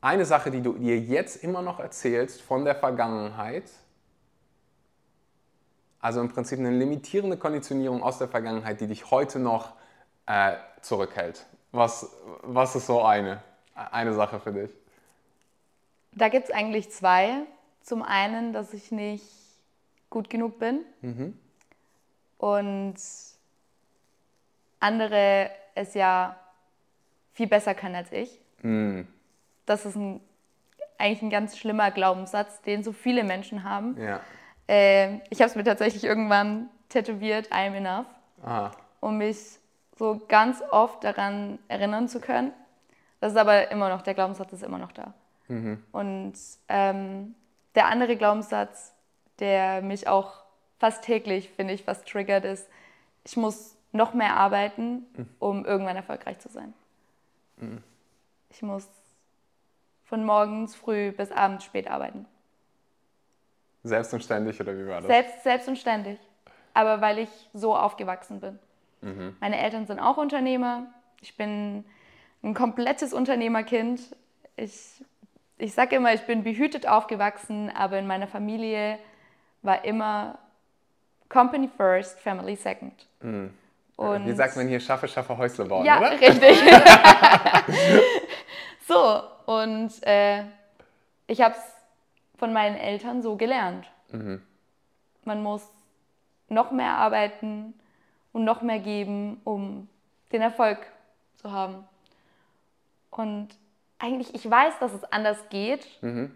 [0.00, 3.70] eine Sache, die du dir jetzt immer noch erzählst von der Vergangenheit,
[6.00, 9.74] also im Prinzip eine limitierende Konditionierung aus der Vergangenheit, die dich heute noch
[10.26, 11.46] äh, zurückhält.
[11.72, 13.42] Was, was ist so eine,
[13.74, 14.70] eine Sache für dich?
[16.12, 17.42] Da gibt es eigentlich zwei.
[17.82, 19.24] Zum einen, dass ich nicht
[20.10, 20.80] gut genug bin.
[21.00, 21.38] Mhm.
[22.38, 22.96] Und
[24.80, 26.36] andere es ja
[27.32, 28.38] viel besser können als ich.
[28.62, 29.02] Mm.
[29.64, 30.20] Das ist ein,
[30.98, 33.96] eigentlich ein ganz schlimmer Glaubenssatz, den so viele Menschen haben.
[34.00, 34.20] Ja.
[34.68, 38.06] Äh, ich habe es mir tatsächlich irgendwann tätowiert, I'm enough,
[38.42, 38.72] Aha.
[39.00, 39.58] um mich
[40.02, 42.50] so ganz oft daran erinnern zu können.
[43.20, 45.14] Das ist aber immer noch, der Glaubenssatz ist immer noch da.
[45.46, 45.80] Mhm.
[45.92, 46.32] Und
[46.66, 47.36] ähm,
[47.76, 48.92] der andere Glaubenssatz,
[49.38, 50.42] der mich auch
[50.80, 52.68] fast täglich, finde ich, fast triggert, ist,
[53.22, 55.28] ich muss noch mehr arbeiten, mhm.
[55.38, 56.74] um irgendwann erfolgreich zu sein.
[58.50, 58.88] Ich muss
[60.02, 62.26] von morgens früh bis abends spät arbeiten.
[63.84, 65.06] Selbst und ständig oder wie war das?
[65.06, 66.18] Selbst, selbst und ständig.
[66.74, 68.58] Aber weil ich so aufgewachsen bin.
[69.02, 69.36] Mhm.
[69.40, 70.86] Meine Eltern sind auch Unternehmer.
[71.20, 71.84] Ich bin
[72.42, 74.00] ein komplettes Unternehmerkind.
[74.56, 75.04] Ich,
[75.58, 78.98] ich sage immer, ich bin behütet aufgewachsen, aber in meiner Familie
[79.62, 80.38] war immer
[81.28, 83.06] Company first, Family second.
[83.20, 83.52] Mhm.
[83.96, 86.10] Und Wie sagt man hier, schaffe, schaffe, Häusle bauen, ja, oder?
[86.20, 86.58] richtig.
[88.88, 90.44] so, und äh,
[91.26, 91.62] ich habe es
[92.38, 93.86] von meinen Eltern so gelernt.
[94.10, 94.42] Mhm.
[95.24, 95.68] Man muss
[96.48, 97.74] noch mehr arbeiten
[98.32, 99.88] und noch mehr geben, um
[100.32, 100.78] den Erfolg
[101.36, 101.84] zu haben.
[103.10, 103.48] Und
[103.98, 106.32] eigentlich, ich weiß, dass es anders geht, mhm.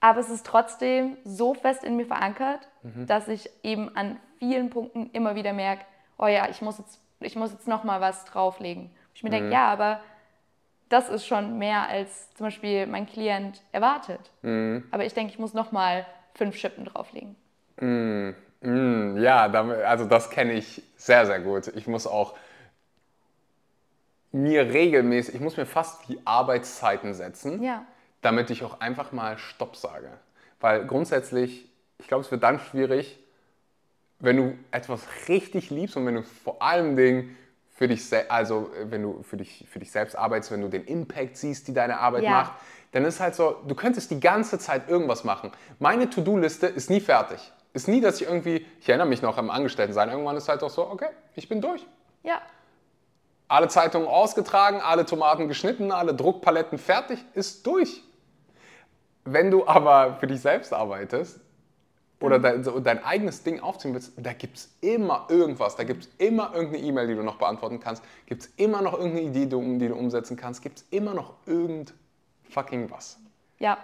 [0.00, 3.06] aber es ist trotzdem so fest in mir verankert, mhm.
[3.06, 5.84] dass ich eben an vielen Punkten immer wieder merke,
[6.18, 8.90] oh ja, ich muss jetzt, ich muss jetzt noch mal was drauflegen.
[9.14, 9.34] Ich mir mhm.
[9.34, 10.00] denke, ja, aber
[10.88, 14.30] das ist schon mehr als zum Beispiel mein Klient erwartet.
[14.42, 14.84] Mhm.
[14.90, 17.36] Aber ich denke, ich muss noch mal fünf Schippen drauflegen.
[18.62, 19.18] Mhm.
[19.20, 21.68] Ja, also das kenne ich sehr, sehr gut.
[21.74, 22.36] Ich muss auch
[24.32, 27.84] mir regelmäßig, ich muss mir fast die Arbeitszeiten setzen, ja.
[28.22, 30.08] damit ich auch einfach mal Stopp sage.
[30.60, 33.18] Weil grundsätzlich, ich glaube, es wird dann schwierig,
[34.20, 37.36] wenn du etwas richtig liebst und wenn du vor allem Dingen
[37.74, 41.36] für dich, also wenn du für dich, für dich selbst arbeitest, wenn du den Impact
[41.36, 42.30] siehst, die deine Arbeit ja.
[42.30, 42.52] macht,
[42.92, 45.50] dann ist halt so, du könntest die ganze Zeit irgendwas machen.
[45.78, 47.52] Meine To-Do-Liste ist nie fertig.
[47.72, 50.70] Ist nie, dass ich irgendwie, ich erinnere mich noch am Angestellten-Sein, irgendwann ist halt auch
[50.70, 51.86] so, okay, ich bin durch.
[52.22, 52.40] Ja.
[53.48, 58.02] Alle Zeitungen ausgetragen, alle Tomaten geschnitten, alle Druckpaletten fertig, ist durch.
[59.24, 61.40] Wenn du aber für dich selbst arbeitest,
[62.22, 66.04] oder dein, so dein eigenes Ding aufziehen willst, da gibt es immer irgendwas, da gibt
[66.04, 69.46] es immer irgendeine E-Mail, die du noch beantworten kannst, gibt es immer noch irgendeine Idee,
[69.46, 71.92] die, die du umsetzen kannst, gibt es immer noch irgend
[72.50, 73.18] fucking was.
[73.58, 73.78] Ja,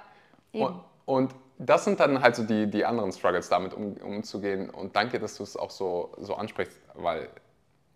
[0.53, 0.67] eben.
[0.67, 4.71] Und, und, das sind dann halt so die, die anderen Struggles, damit um, umzugehen.
[4.71, 7.29] Und danke, dass du es auch so, so ansprichst, weil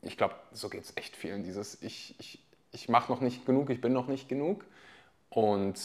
[0.02, 1.44] ich glaube, so geht es echt vielen.
[1.44, 4.64] Dieses, ich, ich, ich mache noch nicht genug, ich bin noch nicht genug.
[5.30, 5.80] Und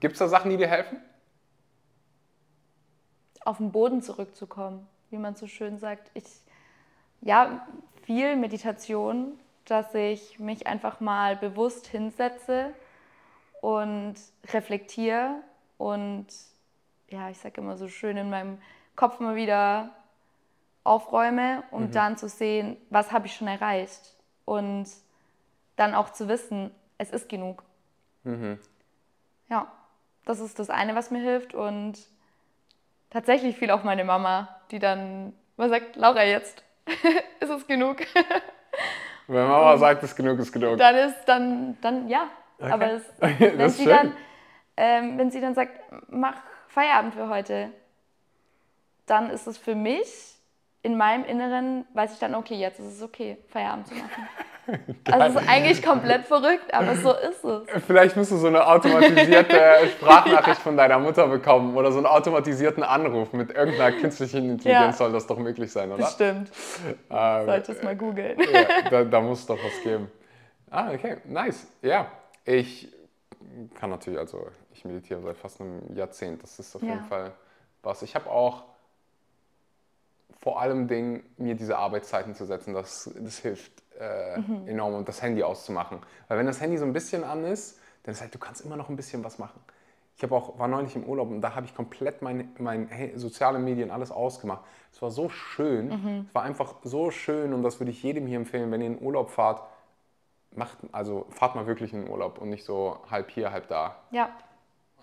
[0.00, 1.00] gibt es da Sachen, die dir helfen?
[3.44, 6.10] auf den Boden zurückzukommen, wie man so schön sagt.
[6.14, 6.24] Ich,
[7.20, 7.66] ja,
[8.02, 12.72] viel Meditation, dass ich mich einfach mal bewusst hinsetze
[13.60, 14.14] und
[14.52, 15.36] reflektiere
[15.78, 16.26] und
[17.08, 18.58] ja, ich sage immer so schön in meinem
[18.96, 19.90] Kopf mal wieder
[20.84, 21.92] aufräume und mhm.
[21.92, 24.86] dann zu sehen, was habe ich schon erreicht und
[25.76, 27.62] dann auch zu wissen, es ist genug.
[28.22, 28.58] Mhm.
[29.48, 29.70] Ja,
[30.24, 31.98] das ist das eine, was mir hilft und
[33.10, 36.62] tatsächlich viel auf meine Mama, die dann mal sagt, Laura, jetzt
[37.40, 37.98] ist es genug.
[39.26, 40.78] Wenn Mama sagt, es ist genug, ist genug.
[40.78, 42.28] Dann ist dann, dann ja.
[42.58, 42.72] Okay.
[42.72, 44.12] Aber es, wenn, sie dann,
[44.76, 45.72] ähm, wenn sie dann sagt,
[46.08, 46.36] mach
[46.68, 47.70] Feierabend für heute,
[49.06, 50.34] dann ist es für mich
[50.82, 54.28] in meinem Inneren, weiß ich dann, okay, jetzt ist es okay, Feierabend zu machen.
[55.10, 57.84] Also es ist eigentlich komplett verrückt, aber so ist es.
[57.86, 59.60] Vielleicht musst du so eine automatisierte
[59.92, 65.04] Sprachnachricht von deiner Mutter bekommen oder so einen automatisierten Anruf mit irgendeiner künstlichen Intelligenz ja.
[65.04, 66.04] soll das doch möglich sein, oder?
[66.04, 66.50] Bestimmt.
[67.10, 68.38] Ähm, Solltest mal googeln.
[68.40, 70.10] Ja, da, da muss es doch was geben.
[70.70, 71.66] Ah, okay, nice.
[71.82, 72.06] Ja,
[72.46, 72.88] ich
[73.78, 74.48] kann natürlich, also
[74.84, 76.42] ich meditiere seit fast einem Jahrzehnt.
[76.42, 76.90] Das ist auf ja.
[76.90, 77.32] jeden Fall
[77.82, 78.02] was.
[78.02, 78.64] Ich habe auch
[80.40, 84.68] vor allem Ding, mir diese Arbeitszeiten zu setzen, das, das hilft äh, mhm.
[84.68, 86.00] enorm und das Handy auszumachen.
[86.28, 88.76] Weil wenn das Handy so ein bisschen an ist, dann ist halt, du kannst immer
[88.76, 89.58] noch ein bisschen was machen.
[90.16, 93.58] Ich habe auch, war neulich im Urlaub und da habe ich komplett meine, meine soziale
[93.58, 94.62] Medien alles ausgemacht.
[94.92, 96.26] Es war so schön, mhm.
[96.28, 99.00] es war einfach so schön und das würde ich jedem hier empfehlen, wenn ihr in
[99.00, 99.62] Urlaub fahrt,
[100.54, 103.96] macht, also fahrt mal wirklich in den Urlaub und nicht so halb hier, halb da.
[104.10, 104.30] Ja.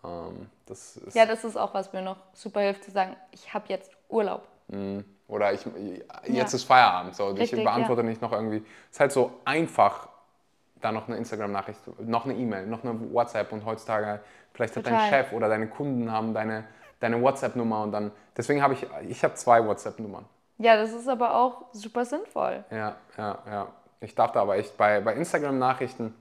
[0.04, 3.66] Ähm, das ja, das ist auch, was mir noch super hilft, zu sagen, ich habe
[3.68, 4.48] jetzt Urlaub.
[4.68, 5.06] Mhm.
[5.28, 5.66] Oder ich,
[6.26, 6.44] jetzt ja.
[6.44, 7.16] ist Feierabend.
[7.16, 7.28] So.
[7.28, 8.08] Richtig, ich beantworte ja.
[8.08, 8.58] nicht noch irgendwie.
[8.90, 10.10] Es ist halt so einfach,
[10.82, 14.20] da noch eine Instagram-Nachricht, noch eine E-Mail, noch eine WhatsApp und heutzutage
[14.54, 16.66] vielleicht hat dein Chef oder deine Kunden haben deine,
[17.00, 20.26] deine WhatsApp-Nummer und dann, deswegen habe ich, ich habe zwei WhatsApp-Nummern.
[20.58, 22.64] Ja, das ist aber auch super sinnvoll.
[22.70, 23.68] Ja, ja, ja.
[24.02, 26.14] Ich dachte aber echt, bei, bei Instagram-Nachrichten,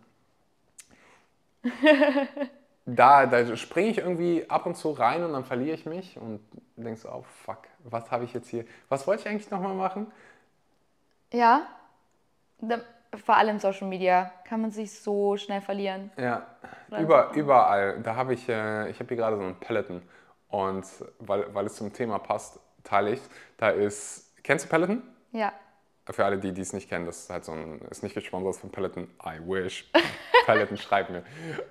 [2.87, 6.41] da, da springe ich irgendwie ab und zu rein und dann verliere ich mich und
[6.77, 10.07] denkst, oh fuck, was habe ich jetzt hier, was wollte ich eigentlich nochmal machen?
[11.33, 11.67] Ja,
[13.25, 16.11] vor allem Social Media kann man sich so schnell verlieren.
[16.17, 16.47] Ja,
[16.97, 18.01] Über, überall.
[18.03, 20.03] Da habe ich, äh, ich habe hier gerade so einen Peloton
[20.49, 20.85] und
[21.19, 23.21] weil, weil es zum Thema passt, teile ich.
[23.57, 25.03] Da ist, kennst du Peloton?
[25.33, 25.53] Ja.
[26.09, 28.71] Für alle, die es nicht kennen, das ist halt so ein, ist nicht gesponsert von
[28.71, 29.09] Peloton.
[29.25, 29.89] I wish.
[30.47, 31.23] Peloton schreibt mir.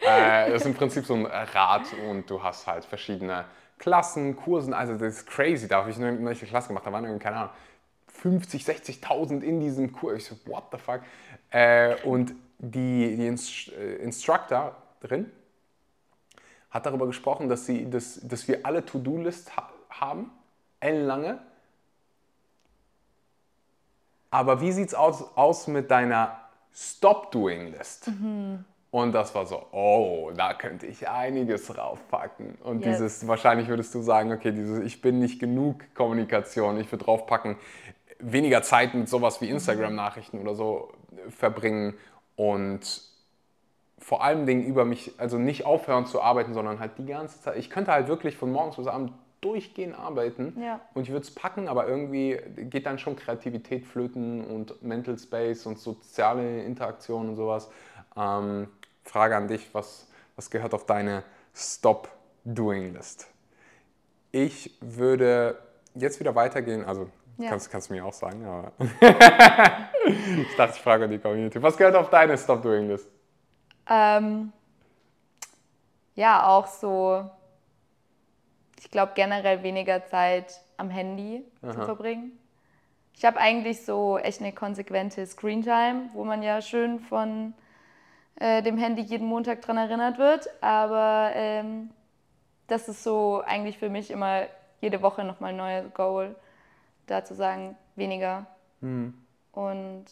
[0.01, 3.45] Äh, das ist im Prinzip so ein Rad und du hast halt verschiedene
[3.80, 5.67] Klassen, Kursen, also das ist crazy.
[5.67, 7.51] Da habe ich eine neue Klasse gemacht, da waren irgendwie, keine Ahnung,
[8.07, 10.17] 50, 60.000 in diesem Kurs.
[10.17, 11.01] Ich so, what the fuck?
[11.51, 15.32] Äh, und die, die Inst äh, Instructor drin
[16.69, 20.32] hat darüber gesprochen, dass, sie, dass, dass wir alle To-Do-List ha haben
[20.80, 21.39] ellenlange.
[24.32, 26.38] Aber wie sieht's aus, aus mit deiner
[26.73, 28.07] Stop-Doing-List?
[28.07, 28.65] Mhm.
[28.91, 32.55] Und das war so, oh, da könnte ich einiges raufpacken.
[32.63, 32.97] Und Yes.
[32.97, 37.55] dieses, wahrscheinlich würdest du sagen, okay, dieses Ich bin nicht genug Kommunikation, ich würde draufpacken,
[38.19, 40.91] weniger Zeit mit sowas wie Instagram-Nachrichten oder so
[41.30, 41.93] verbringen
[42.36, 43.01] und
[43.99, 47.57] vor allem Dingen über mich, also nicht aufhören zu arbeiten, sondern halt die ganze Zeit.
[47.57, 50.81] Ich könnte halt wirklich von morgens bis abends durchgehend arbeiten Ja.
[50.93, 55.65] und ich würde es packen, aber irgendwie geht dann schon Kreativität flöten und Mental Space
[55.65, 57.69] und soziale Interaktion und sowas.
[58.17, 58.67] Ähm,
[59.03, 61.23] Frage an dich, was, was gehört auf deine
[61.55, 63.27] Stop-Doing-List?
[64.31, 65.57] Ich würde
[65.95, 67.49] jetzt wieder weitergehen, also Ja.
[67.49, 68.71] kannst, kannst du mir auch sagen, aber
[70.05, 71.61] ich dachte, ich frage die Community.
[71.61, 73.09] Was gehört auf deine Stop-Doing-List?
[73.89, 74.51] Ähm,
[76.15, 77.29] ja, auch so,
[78.80, 81.86] ich glaube generell weniger Zeit am Handy zu Aha.
[81.86, 82.32] verbringen.
[83.13, 87.53] Ich habe eigentlich so echt eine konsequente Screentime, wo man ja schön von
[88.36, 90.49] äh, dem Handy jeden Montag dran erinnert wird.
[90.61, 91.89] Aber ähm,
[92.67, 94.43] das ist so eigentlich für mich immer
[94.80, 96.36] jede Woche nochmal ein neues Goal,
[97.07, 98.45] da zu sagen, weniger.
[99.51, 100.05] Und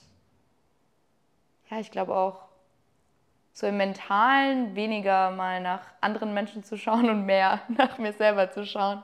[1.70, 2.47] ja, ich glaube auch
[3.58, 8.52] so im Mentalen weniger mal nach anderen Menschen zu schauen und mehr nach mir selber
[8.52, 9.02] zu schauen.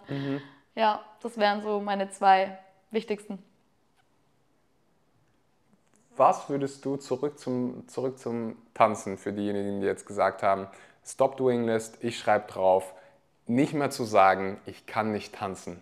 [0.76, 2.60] Ja, das wären so meine zwei
[2.92, 3.44] wichtigsten.
[6.16, 10.68] Was würdest du zurück zum, zurück zum Tanzen für diejenigen, die jetzt gesagt haben,
[11.04, 12.94] Stop Doing List, ich schreibe drauf,
[13.48, 15.82] nicht mehr zu sagen, ich kann nicht tanzen.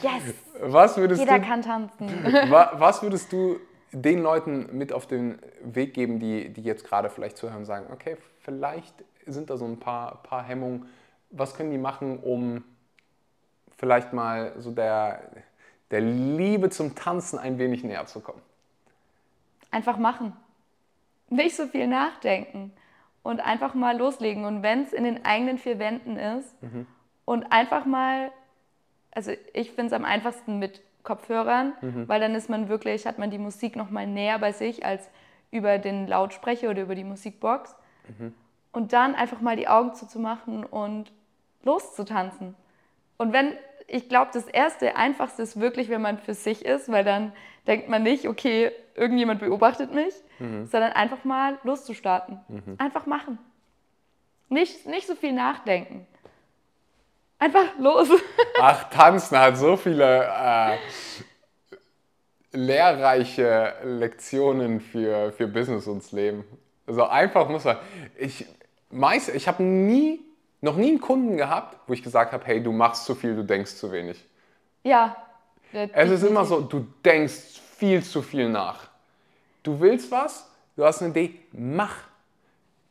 [0.00, 0.34] Yes!
[0.62, 2.08] Was würdest, Jeder du, kann tanzen.
[2.50, 3.60] wa- was würdest du
[4.02, 7.86] den Leuten mit auf den Weg geben, die, die jetzt gerade vielleicht zuhören und sagen,
[7.92, 8.94] okay, vielleicht
[9.24, 10.86] sind da so ein paar, paar Hemmungen.
[11.30, 12.62] Was können die machen, um
[13.76, 15.22] vielleicht mal so der,
[15.90, 18.42] der Liebe zum Tanzen ein wenig näher zu kommen?
[19.70, 20.36] Einfach machen.
[21.30, 22.72] Nicht so viel nachdenken
[23.22, 24.44] und einfach mal loslegen.
[24.44, 26.54] Und wenn es in den eigenen vier Wänden ist
[27.24, 28.30] und einfach mal,
[29.10, 31.72] also ich finde es am einfachsten mit Kopfhörern,
[32.08, 35.08] weil dann ist man wirklich, hat man die Musik noch mal näher bei sich als
[35.50, 37.74] über den Lautsprecher oder über die Musikbox.
[38.72, 41.10] Und dann einfach mal die Augen zuzumachen und
[41.62, 42.54] loszutanzen.
[43.16, 43.52] Und wenn,
[43.86, 47.32] ich glaube, das erste, einfachste ist wirklich, wenn man für sich ist, weil dann
[47.66, 50.14] denkt man nicht, okay, irgendjemand beobachtet mich,
[50.66, 52.38] sondern einfach mal loszustarten.
[52.78, 53.38] Einfach machen.
[54.48, 56.06] Nicht, nicht so viel nachdenken.
[57.38, 58.08] Einfach los.
[58.60, 60.78] Ach, Tanzen hat so viele äh,
[62.52, 66.44] lehrreiche Lektionen für, für Business und das Leben.
[66.86, 67.76] Also einfach muss man.
[68.16, 68.46] Ich,
[68.90, 70.20] meist, ich habe nie,
[70.60, 73.44] noch nie einen Kunden gehabt, wo ich gesagt habe, hey, du machst zu viel, du
[73.44, 74.24] denkst zu wenig.
[74.82, 75.16] ja.
[75.92, 78.88] Es ist immer so, du denkst viel zu viel nach.
[79.62, 81.96] Du willst was, du hast eine Idee, mach.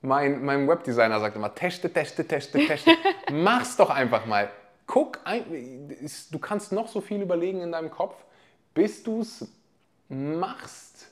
[0.05, 2.91] Mein, mein Webdesigner sagt immer, teste, teste, teste, teste.
[3.31, 4.49] Mach's doch einfach mal.
[4.87, 5.97] Guck, ein,
[6.31, 8.15] du kannst noch so viel überlegen in deinem Kopf,
[8.75, 9.47] bis du es
[10.07, 11.07] machst.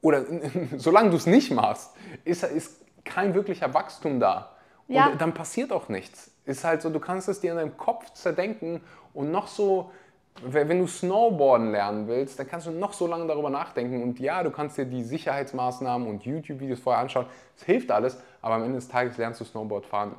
[0.00, 0.24] Oder
[0.78, 1.90] solange du es nicht machst,
[2.24, 4.56] ist, ist kein wirklicher Wachstum da.
[4.88, 5.14] Und Ja.
[5.16, 6.30] dann passiert auch nichts.
[6.46, 8.80] Ist halt so, du kannst es dir in deinem Kopf zerdenken
[9.12, 9.92] und noch so,
[10.42, 14.02] wenn du Snowboarden lernen willst, dann kannst du noch so lange darüber nachdenken.
[14.02, 17.26] Und ja, du kannst dir die Sicherheitsmaßnahmen und YouTube-Videos vorher anschauen.
[17.56, 20.16] Es hilft alles, aber am Ende des Tages lernst du Snowboard fahren,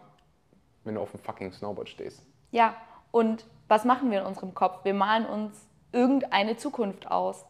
[0.84, 2.22] wenn du auf dem fucking Snowboard stehst.
[2.52, 2.76] Ja,
[3.12, 4.84] und was machen wir in unserem Kopf?
[4.84, 7.46] Wir malen uns irgendeine Zukunft aus.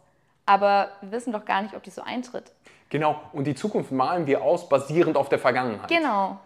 [0.45, 2.51] Aber wir wissen doch gar nicht, ob die so eintritt.
[2.89, 5.87] Genau, und die Zukunft malen wir aus, basierend auf der Vergangenheit.
[5.87, 6.39] Genau.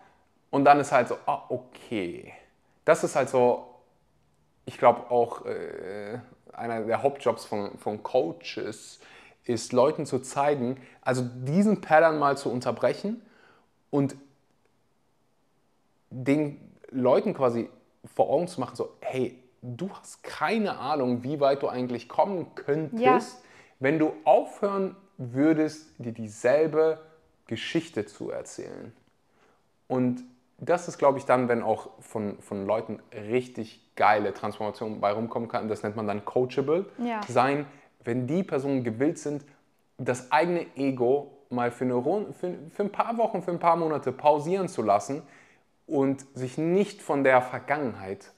[0.52, 2.34] Und dann ist halt so, ah, okay.
[2.84, 3.66] Das ist halt so,
[4.66, 6.20] ich glaube auch äh,
[6.54, 9.00] einer der Hauptjobs von, von Coaches
[9.44, 13.22] ist, Leuten zu zeigen, also diesen Pattern mal zu unterbrechen
[13.92, 14.16] und
[16.10, 16.60] den
[16.90, 17.70] Leuten quasi
[18.14, 22.54] vor Augen zu machen, so, hey, du hast keine Ahnung, wie weit du eigentlich kommen
[22.56, 23.22] könntest, Ja.
[23.80, 27.00] wenn du aufhören würdest, dir dieselbe
[27.48, 28.94] Geschichte zu erzählen.
[29.88, 30.24] Und
[30.58, 35.48] das ist, glaube ich, dann, wenn auch von, von Leuten richtig geile Transformationen bei rumkommen
[35.50, 35.68] kann.
[35.68, 37.22] Das nennt man dann coachable Ja.
[37.28, 37.66] sein,
[38.04, 39.44] wenn die Personen gewillt sind,
[39.98, 44.12] das eigene Ego mal für, eine, für, für ein paar Wochen, für ein paar Monate
[44.12, 45.24] pausieren zu lassen
[45.88, 48.32] und sich nicht von der Vergangenheit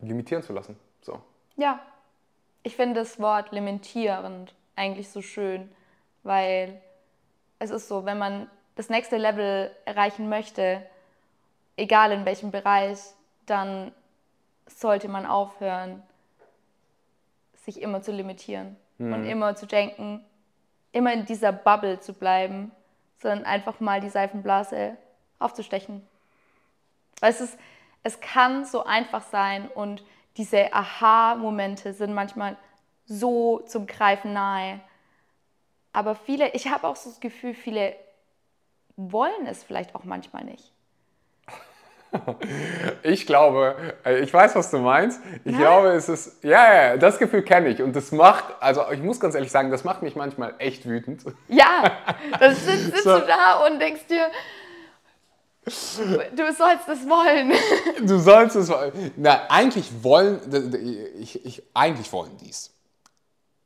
[0.00, 0.78] limitieren zu lassen.
[1.02, 1.20] So.
[1.56, 1.80] Ja.
[2.62, 5.70] Ich finde das Wort limitierend eigentlich so schön,
[6.22, 6.80] weil
[7.58, 10.82] es ist so, wenn man das nächste Level erreichen möchte,
[11.76, 12.98] egal in welchem Bereich,
[13.46, 13.92] dann
[14.66, 16.02] sollte man aufhören,
[17.54, 19.12] sich immer zu limitieren mhm.
[19.12, 20.24] und immer zu denken,
[20.92, 22.72] immer in dieser Bubble zu bleiben,
[23.18, 24.96] sondern einfach mal die Seifenblase
[25.38, 26.06] aufzustechen.
[27.20, 27.58] Weil es, ist,
[28.02, 30.02] es kann so einfach sein und
[30.36, 32.56] diese Aha-Momente sind manchmal
[33.04, 34.80] so zum Greifen nahe.
[35.92, 37.94] Aber viele, ich habe auch so das Gefühl, viele
[38.96, 40.72] wollen es vielleicht auch manchmal nicht.
[43.02, 45.20] Ich glaube, äh, ich weiß, was du meinst.
[45.44, 45.58] Ich ja?
[45.58, 47.82] glaube, es ist, ja, ja, das Gefühl kenne ich.
[47.82, 51.22] Und das macht, also ich muss ganz ehrlich sagen, das macht mich manchmal echt wütend.
[51.48, 51.92] Ja,
[52.38, 53.18] dann sitzt, sitzt so.
[53.18, 54.26] du da und denkst dir,
[55.64, 57.52] du sollst es wollen.
[58.06, 59.12] Du sollst es wollen.
[59.16, 60.40] Na, eigentlich wollen,
[61.20, 62.74] ich, ich, eigentlich wollen die es.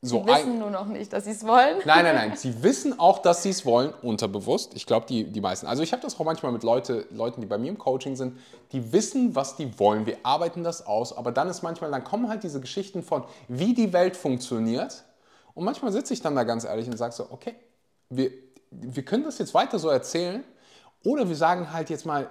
[0.05, 1.79] So sie wissen nur noch nicht, dass sie es wollen.
[1.83, 2.37] Nein, nein, nein.
[2.37, 4.73] Sie wissen auch, dass sie es wollen, unterbewusst.
[4.75, 5.65] Ich glaube, die, die meisten.
[5.65, 8.37] Also ich habe das auch manchmal mit Leute, Leuten, die bei mir im Coaching sind,
[8.71, 10.05] die wissen, was die wollen.
[10.05, 11.17] Wir arbeiten das aus.
[11.17, 15.03] Aber dann ist manchmal, dann kommen halt diese Geschichten von, wie die Welt funktioniert.
[15.55, 17.55] Und manchmal sitze ich dann da ganz ehrlich und sage so, okay,
[18.09, 18.31] wir,
[18.69, 20.43] wir können das jetzt weiter so erzählen.
[21.03, 22.29] Oder wir sagen halt jetzt mal,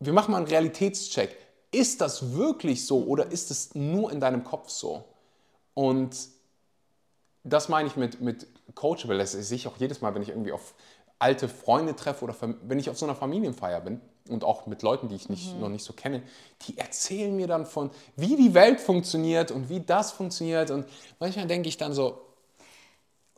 [0.00, 1.36] wir machen mal einen Realitätscheck.
[1.72, 5.04] Ist das wirklich so oder ist es nur in deinem Kopf so?
[5.76, 6.16] Und
[7.44, 9.18] das meine ich mit, mit Coachable.
[9.18, 10.74] Das sehe ich auch jedes Mal, wenn ich irgendwie auf
[11.18, 14.00] alte Freunde treffe oder wenn ich auf so einer Familienfeier bin
[14.30, 15.60] und auch mit Leuten, die ich nicht, mhm.
[15.60, 16.22] noch nicht so kenne,
[16.62, 20.70] die erzählen mir dann von, wie die Welt funktioniert und wie das funktioniert.
[20.70, 20.86] Und
[21.20, 22.22] manchmal denke ich dann so,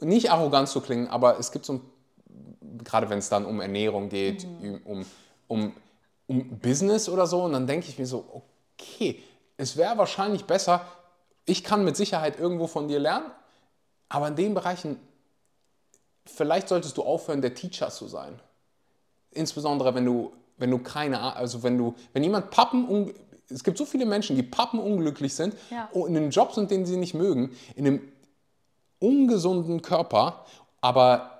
[0.00, 1.80] nicht arrogant zu klingen, aber es gibt so,
[2.84, 4.80] gerade wenn es dann um Ernährung geht, mhm.
[4.84, 5.06] um,
[5.48, 5.72] um,
[6.28, 8.44] um Business oder so, und dann denke ich mir so,
[8.76, 9.20] okay,
[9.56, 10.86] es wäre wahrscheinlich besser,
[11.48, 13.26] ich kann mit Sicherheit irgendwo von dir lernen,
[14.08, 14.98] aber in den Bereichen,
[16.26, 18.38] vielleicht solltest du aufhören, der Teacher zu sein.
[19.30, 23.14] Insbesondere wenn du, wenn du keine, also wenn du, wenn jemand Pappen,
[23.48, 25.88] es gibt so viele Menschen, die pappenunglücklich sind, ja.
[25.94, 28.12] in einem Job sind, den sie nicht mögen, in einem
[28.98, 30.44] ungesunden Körper,
[30.82, 31.37] aber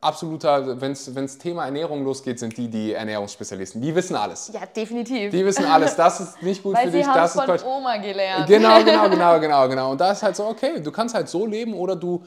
[0.00, 3.80] absoluter, wenn es Thema Ernährung losgeht, sind die die Ernährungsspezialisten.
[3.80, 4.50] Die wissen alles.
[4.52, 5.30] Ja, definitiv.
[5.30, 5.96] Die wissen alles.
[5.96, 7.06] Das ist nicht gut Weil für dich.
[7.06, 8.46] Das ist von Oma gelernt.
[8.46, 9.90] Genau, genau, genau, genau, genau.
[9.92, 12.22] Und da ist halt so, okay, du kannst halt so leben oder du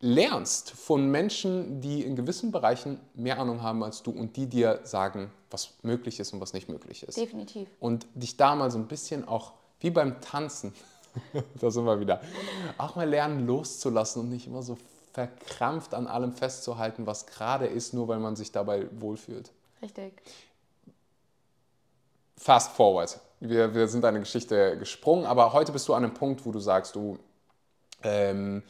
[0.00, 4.80] lernst von Menschen, die in gewissen Bereichen mehr Ahnung haben als du und die dir
[4.84, 7.16] sagen, was möglich ist und was nicht möglich ist.
[7.16, 7.68] Definitiv.
[7.80, 10.74] Und dich da mal so ein bisschen auch, wie beim Tanzen,
[11.60, 12.20] da sind wir wieder,
[12.76, 14.76] auch mal lernen loszulassen und nicht immer so
[15.16, 19.50] verkrampft an allem festzuhalten, was gerade ist, nur weil man sich dabei wohlfühlt.
[19.80, 20.12] Richtig.
[22.36, 23.18] Fast forward.
[23.40, 26.58] Wir, wir sind eine Geschichte gesprungen, aber heute bist du an einem Punkt, wo du
[26.58, 27.18] sagst, du
[28.02, 28.62] ähm,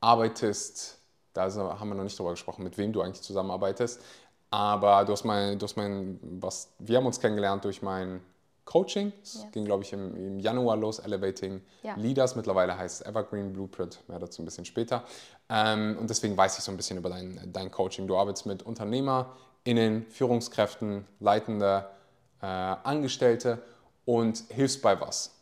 [0.00, 0.98] arbeitest,
[1.34, 4.00] da haben wir noch nicht drüber gesprochen, mit wem du eigentlich zusammenarbeitest,
[4.48, 8.22] aber du hast mein, du hast mein, was, wir haben uns kennengelernt durch mein
[8.64, 9.12] Coaching.
[9.22, 9.52] Es yes.
[9.52, 11.94] ging, glaube ich, im, im, Januar los, Elevating ja.
[11.96, 12.36] Leaders.
[12.36, 15.04] Mittlerweile heißt es Evergreen Blueprint, mehr dazu ein bisschen später.
[15.48, 18.06] Ähm, und deswegen weiß ich so ein bisschen über dein, dein Coaching.
[18.06, 21.90] Du arbeitest mit UnternehmerInnen, Führungskräften, Leitende,
[22.42, 23.62] äh, Angestellte
[24.04, 25.34] und hilfst bei was?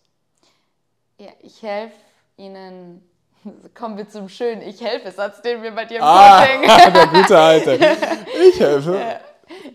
[1.18, 1.96] Ja, ich helfe
[2.36, 3.02] ihnen
[3.74, 6.62] Kommen wir zum schönen Ich helfe Satz, den wir bei dir im ah, Coaching.
[6.94, 7.78] der gute Alte.
[8.40, 9.20] Ich helfe.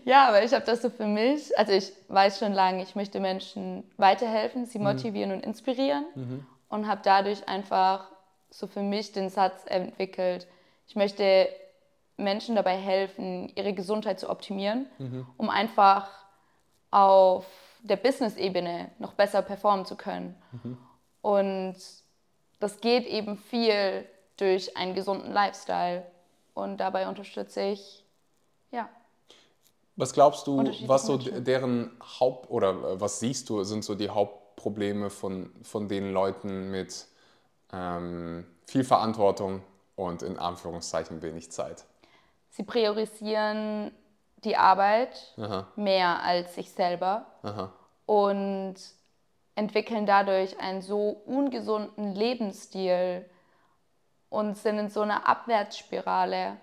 [0.04, 3.20] Ja, aber ich habe das so für mich, also ich weiß schon lange, ich möchte
[3.20, 4.84] Menschen weiterhelfen, sie mhm.
[4.84, 5.36] motivieren mhm.
[5.36, 6.46] und inspirieren mhm.
[6.68, 8.08] und habe dadurch einfach
[8.50, 10.46] so für mich den Satz entwickelt,
[10.86, 11.48] ich möchte
[12.16, 15.26] Menschen dabei helfen, ihre Gesundheit zu optimieren, mhm.
[15.36, 16.08] um einfach
[16.90, 17.46] auf
[17.82, 20.36] der Business-Ebene noch besser performen zu können.
[20.52, 20.78] Mhm.
[21.22, 21.76] Und
[22.60, 26.04] das geht eben viel durch einen gesunden Lifestyle.
[26.54, 28.04] Und dabei unterstütze ich,
[28.70, 28.88] ja,
[29.96, 34.10] was glaubst du, was so deren Haupt- oder äh, was siehst du, sind so die
[34.10, 37.06] Hauptprobleme von, von den Leuten mit
[37.72, 39.62] ähm, viel Verantwortung
[39.96, 41.84] und in Anführungszeichen wenig Zeit?
[42.50, 43.92] Sie priorisieren
[44.44, 45.66] die Arbeit Aha.
[45.76, 47.72] mehr als sich selber Aha.
[48.06, 48.74] und
[49.54, 53.24] entwickeln dadurch einen so ungesunden Lebensstil
[54.28, 56.56] und sind in so einer Abwärtsspirale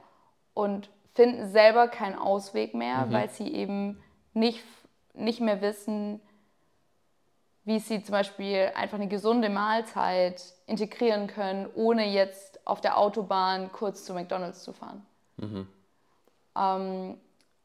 [0.54, 3.14] und finden selber keinen Ausweg mehr, mhm.
[3.14, 4.02] weil sie eben
[4.34, 4.64] nicht,
[5.14, 6.22] nicht mehr wissen,
[7.64, 13.72] wie sie zum Beispiel einfach eine gesunde Mahlzeit integrieren können, ohne jetzt auf der Autobahn
[13.72, 15.06] kurz zu McDonald's zu fahren.
[15.38, 15.68] Mhm.
[16.58, 17.18] Ähm,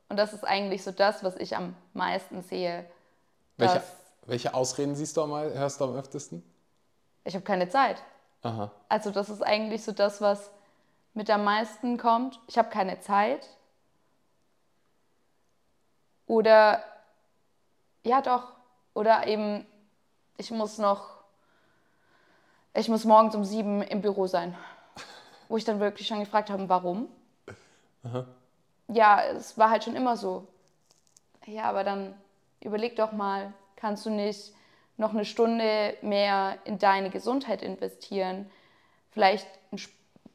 [0.09, 2.85] und das ist eigentlich so das, was ich am meisten sehe.
[3.57, 3.83] Welche,
[4.27, 6.43] welche Ausreden siehst du am, hörst du am öftesten?
[7.25, 8.03] Ich habe keine Zeit.
[8.43, 8.71] Aha.
[8.89, 10.51] Also das ist eigentlich so das, was
[11.17, 13.49] mit am meisten kommt, ich habe keine Zeit.
[16.27, 16.85] Oder
[18.05, 18.53] ja doch,
[18.97, 19.67] Oder eben,
[20.39, 21.11] ich muss noch,
[22.73, 24.57] ich muss morgens um sieben im Büro sein.
[25.49, 27.09] Wo ich dann wirklich schon gefragt habe, warum?
[28.05, 28.25] Aha.
[28.89, 30.47] Ja, es war halt schon immer so.
[31.45, 32.15] Ja, aber dann
[32.61, 34.55] überleg doch mal, kannst du nicht
[34.97, 38.51] noch eine Stunde mehr in deine Gesundheit investieren?
[39.11, 39.79] Vielleicht ein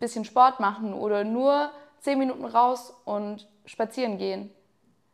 [0.02, 4.52] bisschen Sport machen oder nur zehn Minuten raus und spazieren gehen.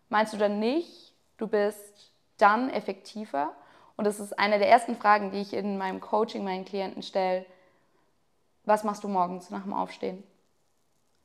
[0.10, 3.52] Meinst du dann nicht, du bist dann effektiver?
[3.98, 7.46] Und das ist eine der ersten Fragen, die ich in meinem Coaching meinen Klienten stelle.
[8.64, 10.24] Was machst du morgens nach dem Aufstehen?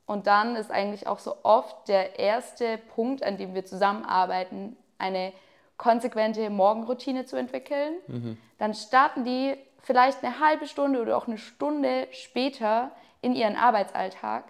[0.05, 5.33] Und dann ist eigentlich auch so oft der erste Punkt, an dem wir zusammenarbeiten, eine
[5.77, 7.95] konsequente Morgenroutine zu entwickeln.
[8.07, 8.37] Mhm.
[8.57, 12.91] Dann starten die vielleicht eine halbe Stunde oder auch eine Stunde später
[13.23, 14.45] in ihren Arbeitsalltag,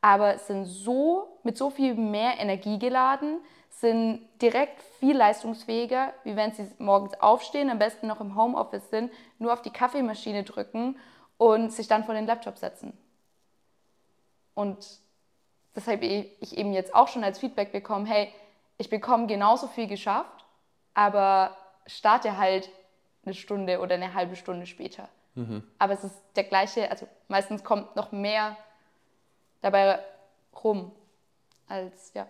[0.00, 6.52] aber sind so mit so viel mehr Energie geladen, sind direkt viel leistungsfähiger, wie wenn
[6.52, 10.98] sie morgens aufstehen, am besten noch im Homeoffice sind, nur auf die Kaffeemaschine drücken
[11.36, 12.96] und sich dann vor den Laptop setzen.
[14.54, 14.86] Und
[15.74, 18.32] deshalb ich eben jetzt auch schon als Feedback bekommen, hey,
[18.78, 20.44] ich bekomme genauso viel geschafft,
[20.94, 21.56] aber
[21.86, 22.70] starte halt
[23.24, 25.08] eine Stunde oder eine halbe Stunde später.
[25.34, 25.62] Mhm.
[25.78, 28.56] Aber es ist der gleiche, also meistens kommt noch mehr
[29.60, 29.98] dabei
[30.62, 30.92] rum
[31.68, 32.26] als ja,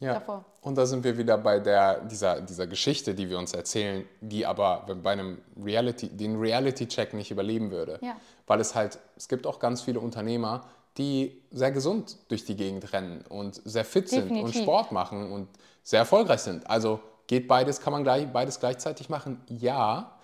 [0.00, 0.14] ja.
[0.14, 0.44] davor.
[0.60, 4.44] Und da sind wir wieder bei der, dieser, dieser Geschichte, die wir uns erzählen, die
[4.44, 7.98] aber bei einem Reality, den Reality-Check nicht überleben würde.
[8.02, 8.16] Ja.
[8.46, 10.66] Weil es halt, es gibt auch ganz viele Unternehmer,
[10.98, 14.36] die sehr gesund durch die Gegend rennen und sehr fit Definitiv.
[14.36, 15.48] sind und Sport machen und
[15.82, 16.68] sehr erfolgreich sind.
[16.68, 19.40] Also geht beides, kann man gleich, beides gleichzeitig machen?
[19.46, 20.18] Ja,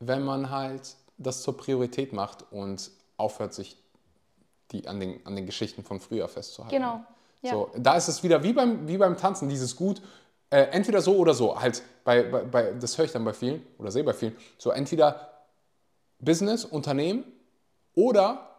[0.00, 3.76] wenn man halt das zur Priorität macht und aufhört, sich
[4.72, 6.76] die, an, den, an den Geschichten von früher festzuhalten.
[6.76, 7.04] Genau.
[7.42, 7.52] Ja.
[7.52, 10.02] So, da ist es wieder wie beim, wie beim Tanzen, dieses Gut,
[10.50, 11.60] äh, entweder so oder so.
[11.60, 14.36] Halt bei, bei, bei, das höre ich dann bei vielen oder sehe bei vielen.
[14.58, 15.30] So entweder
[16.18, 17.24] Business, Unternehmen
[17.94, 18.56] oder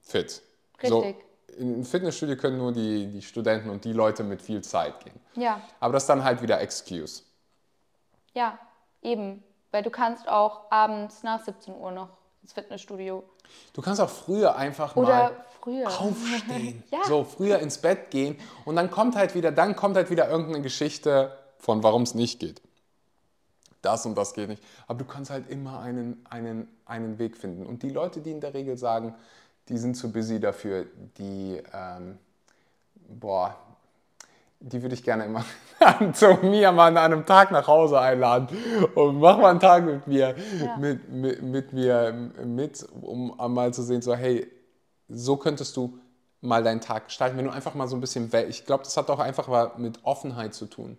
[0.00, 0.42] fit.
[0.82, 0.88] Richtig.
[0.88, 1.14] So,
[1.56, 5.18] in ein Fitnessstudio können nur die, die Studenten und die Leute mit viel Zeit gehen.
[5.34, 5.60] Ja.
[5.80, 7.22] Aber das ist dann halt wieder Excuse.
[8.34, 8.58] Ja,
[9.02, 9.42] eben.
[9.70, 12.08] Weil du kannst auch abends nach 17 Uhr noch
[12.42, 13.24] ins Fitnessstudio.
[13.72, 15.88] Du kannst auch früher einfach Oder mal früher.
[15.88, 16.82] aufstehen.
[16.90, 17.04] ja.
[17.04, 20.62] So früher ins Bett gehen und dann kommt halt wieder, dann kommt halt wieder irgendeine
[20.62, 22.62] Geschichte von warum es nicht geht.
[23.82, 24.62] Das und das geht nicht.
[24.86, 27.66] Aber du kannst halt immer einen, einen, einen Weg finden.
[27.66, 29.14] Und die Leute, die in der Regel sagen,
[29.68, 30.86] die sind zu busy dafür,
[31.18, 32.18] die, ähm,
[33.08, 33.56] boah,
[34.60, 35.44] die würde ich gerne immer
[36.12, 38.48] zu mir mal an einem Tag nach Hause einladen
[38.94, 40.76] und mach mal einen Tag mit mir, ja.
[40.76, 44.50] mit, mit, mit, mir mit, um mal zu sehen, so hey,
[45.08, 45.98] so könntest du
[46.40, 49.10] mal deinen Tag gestalten, wenn du einfach mal so ein bisschen, ich glaube, das hat
[49.10, 50.96] auch einfach mit Offenheit zu tun.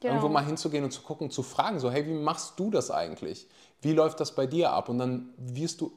[0.00, 0.14] Genau.
[0.14, 3.48] Irgendwo mal hinzugehen und zu gucken, zu fragen, so hey, wie machst du das eigentlich?
[3.80, 4.88] Wie läuft das bei dir ab?
[4.88, 5.92] Und dann wirst du,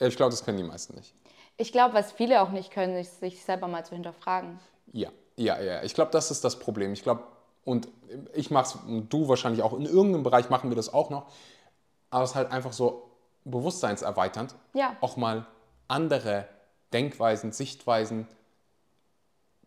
[0.00, 1.14] ich glaube, das können die meisten nicht.
[1.56, 4.58] Ich glaube, was viele auch nicht können, ist sich selber mal zu hinterfragen.
[4.92, 5.82] Ja, ja, ja.
[5.82, 6.92] Ich glaube, das ist das Problem.
[6.92, 7.24] Ich glaube,
[7.64, 7.88] und
[8.34, 11.26] ich mache es, und du wahrscheinlich auch, in irgendeinem Bereich machen wir das auch noch,
[12.10, 13.10] aber es ist halt einfach so
[13.44, 14.96] bewusstseinserweiternd, ja.
[15.00, 15.46] auch mal
[15.88, 16.46] andere
[16.92, 18.28] Denkweisen, Sichtweisen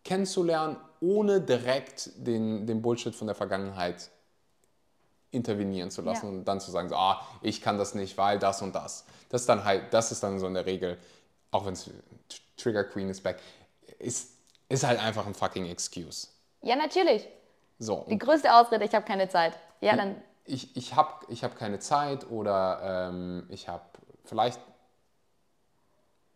[0.04, 4.10] kennenzulernen, ohne direkt den, den Bullshit von der Vergangenheit
[5.30, 6.32] intervenieren zu lassen ja.
[6.32, 9.04] und dann zu sagen, so, ah, ich kann das nicht, weil das und das.
[9.28, 10.96] Das ist dann halt, das ist dann so in der Regel
[11.50, 11.90] auch wenn es
[12.56, 13.38] Trigger Queen ist back,
[13.98, 14.32] ist,
[14.68, 16.28] ist halt einfach ein fucking Excuse.
[16.62, 17.26] Ja, natürlich.
[17.78, 18.06] So.
[18.08, 19.56] Die größte Ausrede, ich habe keine Zeit.
[19.80, 20.20] Ja, dann.
[20.44, 23.84] Ich, ich habe ich hab keine Zeit oder ähm, ich habe
[24.24, 24.60] vielleicht,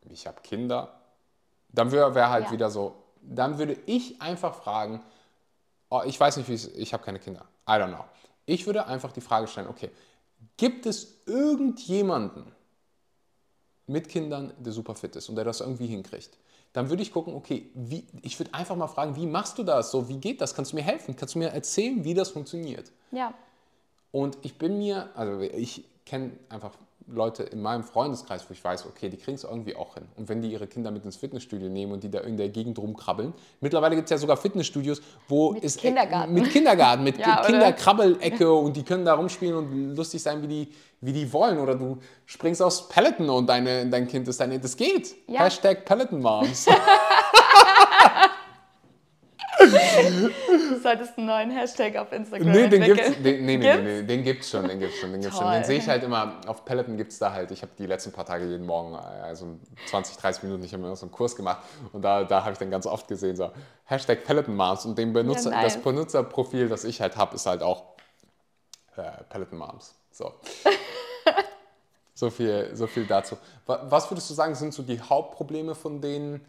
[0.08, 1.00] ich habe Kinder.
[1.70, 2.52] Dann wäre wär halt ja.
[2.52, 5.02] wieder so, dann würde ich einfach fragen,
[5.88, 7.46] oh, ich weiß nicht, wie ich habe keine Kinder.
[7.66, 8.04] I don't know.
[8.44, 9.90] Ich würde einfach die Frage stellen, okay,
[10.58, 12.52] gibt es irgendjemanden,
[13.86, 16.36] mit Kindern, der super fit ist und der das irgendwie hinkriegt,
[16.72, 19.90] dann würde ich gucken, okay, wie, ich würde einfach mal fragen, wie machst du das?
[19.90, 20.54] So, wie geht das?
[20.54, 21.14] Kannst du mir helfen?
[21.16, 22.90] Kannst du mir erzählen, wie das funktioniert?
[23.10, 23.34] Ja.
[24.10, 26.72] Und ich bin mir, also ich kenne einfach
[27.12, 30.04] Leute in meinem Freundeskreis, wo ich weiß, okay, die kriegen es irgendwie auch hin.
[30.16, 32.78] Und wenn die ihre Kinder mit ins Fitnessstudio nehmen und die da in der Gegend
[32.78, 33.32] rumkrabbeln.
[33.60, 36.32] Mittlerweile gibt es ja sogar Fitnessstudios, wo mit es Kindergarten.
[36.32, 40.68] mit Kindergarten, mit ja, Kinderkrabbelecke und die können da rumspielen und lustig sein, wie die,
[41.00, 41.58] wie die wollen.
[41.58, 44.58] Oder du springst aus Peloton und deine, dein Kind ist deine.
[44.58, 45.14] Das geht.
[45.28, 45.44] Ja.
[45.44, 46.66] Hashtag Peloton Moms.
[49.66, 53.82] Du solltest einen neuen Hashtag auf Instagram nee, den gibt's, den, nee, nee, gibt's?
[53.82, 55.52] nee, den gibt's schon, den gibt's schon, den gibt's schon.
[55.52, 58.12] Den sehe ich halt immer, auf Peloton gibt es da halt, ich habe die letzten
[58.12, 61.62] paar Tage jeden Morgen, also 20, 30 Minuten, ich habe mir so einen Kurs gemacht
[61.92, 63.50] und da, da habe ich dann ganz oft gesehen, so
[63.84, 65.74] Hashtag Peloton Moms und den Benutzer, ja, nice.
[65.74, 67.92] das Benutzerprofil, das ich halt habe, ist halt auch
[68.96, 69.94] Äh, Peloton Moms.
[70.10, 70.34] So.
[72.14, 73.38] so, viel, so viel dazu.
[73.66, 76.44] Was würdest du sagen, sind so die Hauptprobleme von denen?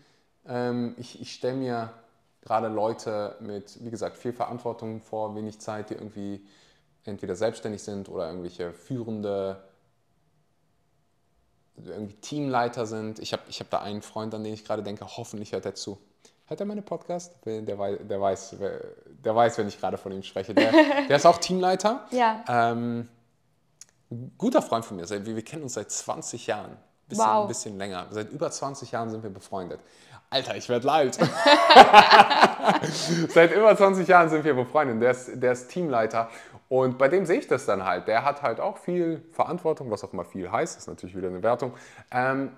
[0.45, 1.93] Ähm, ich ich stelle mir
[2.43, 6.45] gerade Leute mit, wie gesagt, viel Verantwortung vor, wenig Zeit, die irgendwie
[7.05, 9.63] entweder selbstständig sind oder irgendwelche führende
[11.75, 13.19] irgendwie Teamleiter sind.
[13.19, 15.75] Ich habe ich hab da einen Freund, an den ich gerade denke, hoffentlich hört er
[15.75, 15.97] zu.
[16.45, 17.33] Hört er meine Podcast?
[17.45, 18.55] Der, weiß, der, weiß,
[19.23, 20.53] der weiß, wenn ich gerade von ihm spreche.
[20.53, 20.71] Der,
[21.09, 22.05] der ist auch Teamleiter.
[22.11, 22.43] Ja.
[22.47, 23.07] Ähm,
[24.37, 25.09] guter Freund von mir.
[25.09, 26.77] Wir, wir kennen uns seit 20 Jahren.
[27.07, 27.43] Bisschen, wow.
[27.43, 28.07] Ein bisschen länger.
[28.11, 29.79] Seit über 20 Jahren sind wir befreundet.
[30.33, 31.15] Alter, ich werde leid.
[33.29, 34.99] seit über 20 Jahren sind wir befreundet.
[34.99, 36.27] Der ist, der ist Teamleiter.
[36.69, 38.07] Und bei dem sehe ich das dann halt.
[38.07, 40.75] Der hat halt auch viel Verantwortung, was auch immer viel heißt.
[40.75, 41.73] Das ist natürlich wieder eine Wertung.
[42.09, 42.51] Ähm,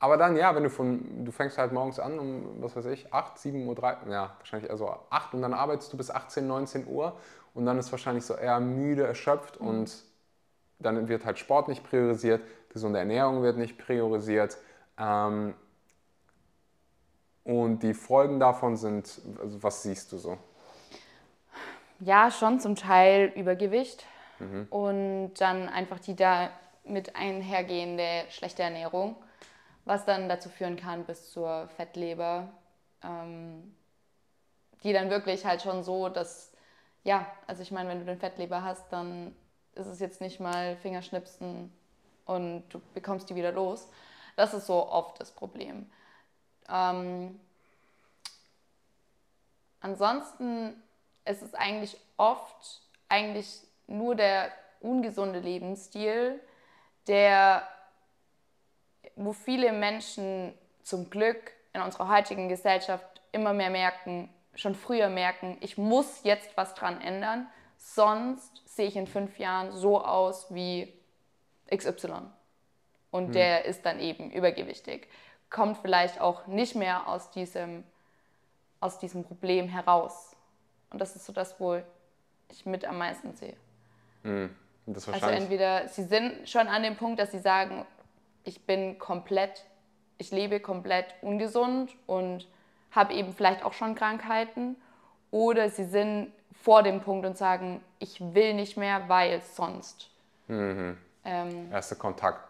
[0.00, 3.12] aber dann, ja, wenn du von, du fängst halt morgens an um, was weiß ich,
[3.12, 6.46] 8, 7 Uhr, 3, ja, wahrscheinlich eher so 8 und dann arbeitest du bis 18,
[6.46, 7.16] 19 Uhr
[7.54, 9.66] und dann ist wahrscheinlich so eher müde, erschöpft mhm.
[9.66, 10.04] und
[10.78, 14.58] dann wird halt Sport nicht priorisiert, gesunde Ernährung wird nicht priorisiert.
[14.98, 15.54] Ähm,
[17.48, 20.38] und die Folgen davon sind, also was siehst du so?
[21.98, 24.04] Ja, schon zum Teil Übergewicht
[24.38, 24.68] mhm.
[24.70, 26.50] und dann einfach die da
[26.84, 29.16] mit einhergehende schlechte Ernährung
[29.88, 32.48] was dann dazu führen kann bis zur Fettleber,
[33.02, 33.74] ähm,
[34.84, 36.52] die dann wirklich halt schon so, dass,
[37.04, 39.34] ja, also ich meine, wenn du den Fettleber hast, dann
[39.74, 41.72] ist es jetzt nicht mal Fingerschnipsen
[42.26, 43.88] und du bekommst die wieder los.
[44.36, 45.90] Das ist so oft das Problem.
[46.70, 47.38] Ähm,
[49.80, 50.82] ansonsten
[51.24, 56.40] ist es eigentlich oft eigentlich nur der ungesunde Lebensstil,
[57.06, 57.66] der
[59.16, 65.56] wo viele Menschen zum Glück in unserer heutigen Gesellschaft immer mehr merken, schon früher merken,
[65.60, 67.46] ich muss jetzt was dran ändern,
[67.76, 70.92] sonst sehe ich in fünf Jahren so aus wie
[71.74, 72.22] XY.
[73.10, 73.32] Und hm.
[73.32, 75.08] der ist dann eben übergewichtig.
[75.50, 77.84] Kommt vielleicht auch nicht mehr aus diesem,
[78.80, 80.36] aus diesem Problem heraus.
[80.90, 81.80] Und das ist so das, wo
[82.50, 83.56] ich mit am meisten sehe.
[84.22, 84.54] Hm.
[84.86, 87.86] also entweder sie sind schon an dem Punkt, dass sie sagen,
[88.44, 89.64] ich bin komplett,
[90.16, 92.48] ich lebe komplett ungesund und
[92.90, 94.76] habe eben vielleicht auch schon Krankheiten.
[95.30, 96.32] Oder sie sind
[96.62, 100.10] vor dem Punkt und sagen, ich will nicht mehr, weil sonst.
[100.48, 100.96] Mhm.
[101.24, 102.47] Ähm, Erste Kontakte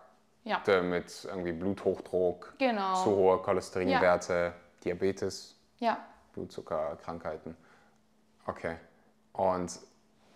[0.48, 0.82] ja.
[0.82, 2.94] mit irgendwie Bluthochdruck, genau.
[3.02, 4.52] zu hohe Cholesterinwerte, ja.
[4.84, 5.98] Diabetes, ja.
[6.32, 7.56] Blutzuckerkrankheiten.
[8.46, 8.76] Okay.
[9.32, 9.78] Und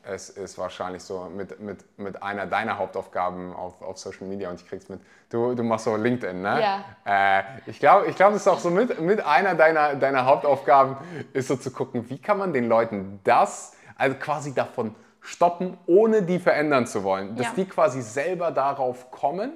[0.05, 4.61] es ist wahrscheinlich so mit, mit, mit einer deiner Hauptaufgaben auf, auf Social Media und
[4.61, 5.01] ich krieg's mit.
[5.31, 6.61] Du, du machst so LinkedIn, ne?
[6.61, 7.39] Ja.
[7.39, 10.97] Äh, ich glaube, ich glaub, das ist auch so mit, mit einer deiner, deiner Hauptaufgaben,
[11.33, 16.23] ist so zu gucken, wie kann man den Leuten das, also quasi davon stoppen, ohne
[16.23, 17.37] die verändern zu wollen.
[17.37, 17.53] Dass ja.
[17.57, 19.53] die quasi selber darauf kommen,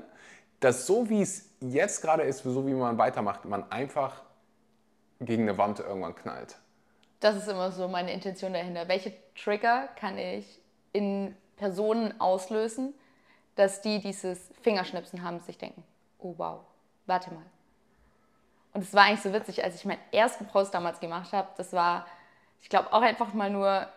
[0.66, 4.22] dass so wie es jetzt gerade ist, so wie man weitermacht, man einfach
[5.20, 6.56] gegen eine Wand irgendwann knallt.
[7.20, 8.88] Das ist immer so meine Intention dahinter.
[8.88, 10.60] Welche Trigger kann ich
[10.92, 12.94] in Personen auslösen,
[13.54, 15.84] dass die dieses Fingerschnipsen haben, sich denken,
[16.18, 16.60] oh wow,
[17.06, 17.46] warte mal.
[18.74, 21.72] Und es war eigentlich so witzig, als ich meinen ersten Post damals gemacht habe, das
[21.72, 22.06] war,
[22.60, 23.88] ich glaube, auch einfach mal nur,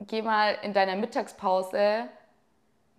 [0.00, 2.10] geh mal in deiner Mittagspause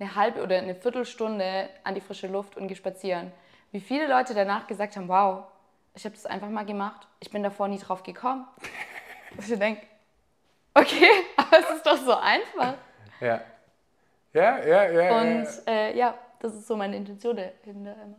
[0.02, 3.32] eine halbe oder eine Viertelstunde an die frische Luft und geh spazieren.
[3.72, 5.46] Wie viele Leute danach gesagt haben, wow,
[5.94, 7.08] ich habe das einfach mal gemacht.
[7.20, 8.48] Ich bin davor nie drauf gekommen.
[9.38, 9.82] Und ich denke,
[10.74, 12.74] okay, aber es ist doch so einfach.
[13.22, 13.42] Ja.
[14.34, 15.22] Ja, ja, ja.
[15.22, 18.16] Und äh, ja, das ist so meine Intention dahinter immer.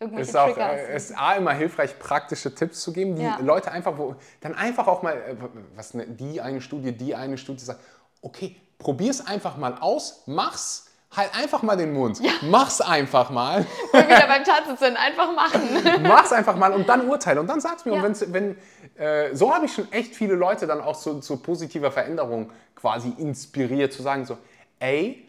[0.00, 3.38] Irgendwelche ist auch, äh, ist A, immer hilfreich, praktische Tipps zu geben, die ja.
[3.40, 5.36] Leute einfach, wo, dann einfach auch mal, äh,
[5.74, 7.80] was ne, die eine Studie, die eine Studie sagt,
[8.22, 12.20] okay, probier es einfach mal aus, mach's, Halt einfach mal den Mund.
[12.20, 12.32] Ja.
[12.42, 13.64] Mach's einfach mal.
[13.92, 15.62] Wir wieder beim Tanzen sind, einfach machen.
[16.02, 17.94] Mach's einfach mal und dann urteile und dann sag's mir.
[17.94, 18.02] Ja.
[18.02, 18.56] Und wenn,
[18.96, 23.14] äh, so habe ich schon echt viele Leute dann auch zu, zu positiver Veränderung quasi
[23.16, 24.36] inspiriert, zu sagen so,
[24.80, 25.28] ey,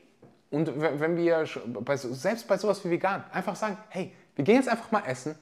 [0.52, 1.46] und wenn wir
[1.82, 5.38] bei, selbst bei sowas wie vegan einfach sagen, hey, wir gehen jetzt einfach mal essen.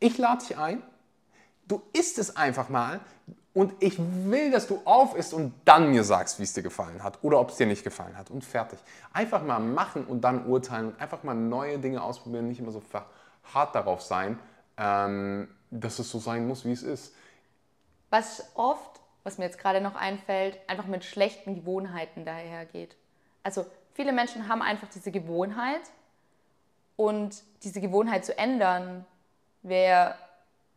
[0.00, 0.82] Ich lade dich ein.
[1.66, 3.00] Du isst es einfach mal
[3.54, 7.02] und ich will, dass du auf isst und dann mir sagst, wie es dir gefallen
[7.02, 8.30] hat oder ob es dir nicht gefallen hat.
[8.30, 8.78] Und fertig.
[9.12, 12.82] Einfach mal machen und dann urteilen und einfach mal neue Dinge ausprobieren, nicht immer so
[13.52, 14.38] hart darauf sein,
[14.76, 17.14] ähm, dass es so sein muss, wie es ist.
[18.10, 22.96] Was oft, was mir jetzt gerade noch einfällt, einfach mit schlechten Gewohnheiten dahergeht.
[23.44, 25.82] Also viele Menschen haben einfach diese Gewohnheit
[26.96, 29.04] und diese Gewohnheit zu ändern,
[29.62, 30.14] wäre,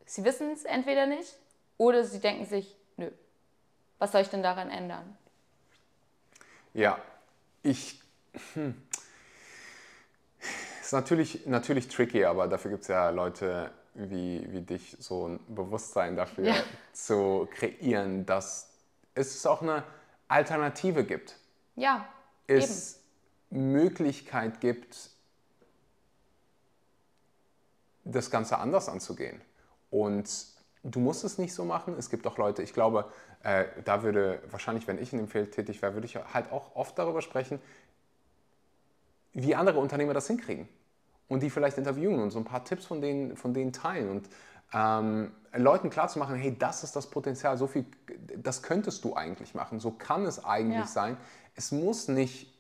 [0.08, 1.36] sie wissen es entweder nicht
[1.78, 3.12] oder sie denken sich, nö,
[4.00, 5.18] was soll ich denn daran ändern?
[6.74, 7.00] Ja,
[7.62, 8.02] ich.
[8.54, 8.82] Hm.
[10.82, 15.40] Ist natürlich, natürlich tricky, aber dafür gibt es ja Leute wie, wie dich, so ein
[15.48, 16.56] Bewusstsein dafür ja.
[16.94, 18.70] zu kreieren, dass
[19.16, 19.84] es auch eine
[20.28, 21.36] Alternative gibt.
[21.76, 22.08] Ja.
[22.46, 23.02] Es
[23.50, 23.72] eben.
[23.74, 25.10] Möglichkeit gibt,
[28.06, 29.42] das Ganze anders anzugehen.
[29.90, 30.30] Und
[30.84, 31.96] du musst es nicht so machen.
[31.98, 33.06] Es gibt auch Leute, ich glaube,
[33.44, 36.76] äh, da würde wahrscheinlich, wenn ich in dem Feld tätig wäre, würde ich halt auch
[36.76, 37.60] oft darüber sprechen,
[39.34, 40.68] wie andere Unternehmer das hinkriegen.
[41.28, 44.30] Und die vielleicht interviewen und so ein paar Tipps von denen, von denen teilen und
[44.74, 47.86] ähm, Leuten klarzumachen, hey, das ist das Potenzial, so viel,
[48.38, 50.88] das könntest du eigentlich machen, so kann es eigentlich ja.
[50.88, 51.18] sein.
[51.56, 52.54] Es muss nicht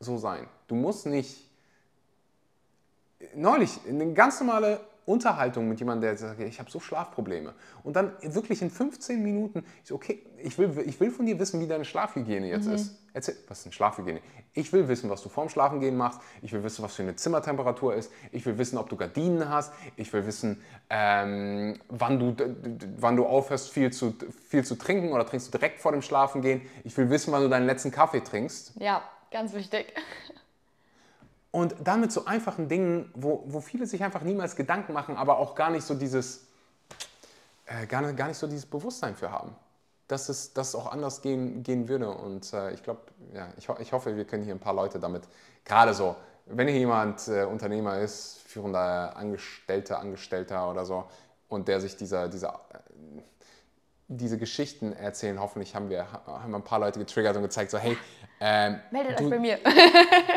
[0.00, 0.46] so sein.
[0.68, 1.48] Du musst nicht
[3.34, 7.54] neulich eine ganz normale Unterhaltung mit jemandem, der sagt, ich habe so Schlafprobleme.
[7.82, 11.38] Und dann wirklich in 15 Minuten, ich so, okay, ich will, ich will von dir
[11.38, 12.74] wissen, wie deine Schlafhygiene jetzt mhm.
[12.74, 12.94] ist.
[13.14, 14.20] Erzähl, was ist denn Schlafhygiene?
[14.52, 16.20] Ich will wissen, was du vorm Schlafengehen machst.
[16.42, 18.12] Ich will wissen, was für eine Zimmertemperatur ist.
[18.32, 19.72] Ich will wissen, ob du Gardinen hast.
[19.96, 22.36] Ich will wissen, ähm, wann, du,
[22.98, 24.14] wann du aufhörst, viel zu,
[24.48, 26.60] viel zu trinken oder trinkst du direkt vor dem Schlafengehen.
[26.84, 28.74] Ich will wissen, wann du deinen letzten Kaffee trinkst.
[28.78, 29.94] Ja, ganz wichtig.
[31.58, 35.38] Und dann mit so einfachen Dingen, wo, wo viele sich einfach niemals Gedanken machen, aber
[35.38, 36.46] auch gar nicht so dieses,
[37.66, 39.56] äh, gar, gar nicht so dieses Bewusstsein für haben,
[40.06, 42.10] dass es, dass es auch anders gehen, gehen würde.
[42.10, 43.00] Und äh, ich glaube,
[43.34, 45.24] ja, ich, ich hoffe, wir können hier ein paar Leute damit,
[45.64, 46.14] gerade so,
[46.46, 51.06] wenn hier jemand äh, Unternehmer ist, führender Angestellter, Angestellter oder so,
[51.48, 53.22] und der sich dieser, dieser äh,
[54.08, 55.38] diese Geschichten erzählen.
[55.38, 57.96] Hoffentlich haben wir, haben wir ein paar Leute getriggert und gezeigt, so hey,
[58.40, 59.58] ähm, meldet du, euch bei mir.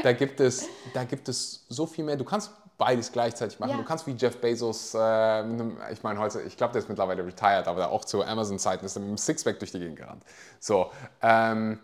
[0.03, 2.15] da, gibt es, da gibt es so viel mehr.
[2.15, 3.71] Du kannst beides gleichzeitig machen.
[3.71, 3.77] Ja.
[3.77, 7.67] Du kannst wie Jeff Bezos, äh, ich meine heute, ich glaube, der ist mittlerweile retired,
[7.67, 10.23] aber auch zu Amazon-Zeiten ist er mit einem Sixpack durch die Gegend gerannt.
[10.59, 10.89] So,
[11.21, 11.79] ähm,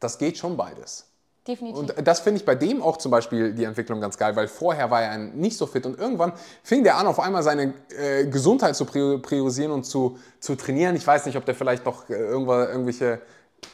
[0.00, 1.06] das geht schon beides.
[1.46, 1.78] Definitiv.
[1.78, 4.90] Und das finde ich bei dem auch zum Beispiel die Entwicklung ganz geil, weil vorher
[4.90, 6.32] war er nicht so fit und irgendwann
[6.62, 10.96] fing der an, auf einmal seine äh, Gesundheit zu priorisieren und zu, zu trainieren.
[10.96, 13.20] Ich weiß nicht, ob der vielleicht noch äh, irgendwelche,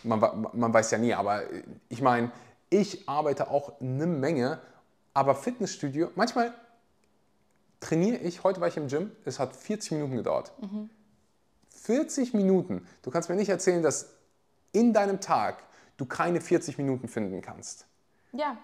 [0.02, 1.42] man, man weiß ja nie, aber
[1.88, 2.30] ich meine,
[2.70, 4.60] ich arbeite auch eine Menge,
[5.14, 6.54] aber Fitnessstudio, manchmal
[7.80, 10.52] trainiere ich, heute war ich im Gym, es hat 40 Minuten gedauert.
[10.60, 10.88] Mhm.
[11.68, 12.86] 40 Minuten.
[13.02, 14.10] Du kannst mir nicht erzählen, dass
[14.72, 15.64] in deinem Tag
[15.96, 17.86] du keine 40 Minuten finden kannst.
[18.32, 18.56] Ja.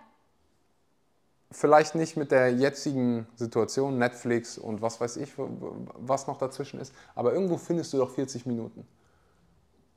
[1.50, 6.94] Vielleicht nicht mit der jetzigen Situation, Netflix und was weiß ich, was noch dazwischen ist,
[7.14, 8.86] aber irgendwo findest du doch 40 Minuten.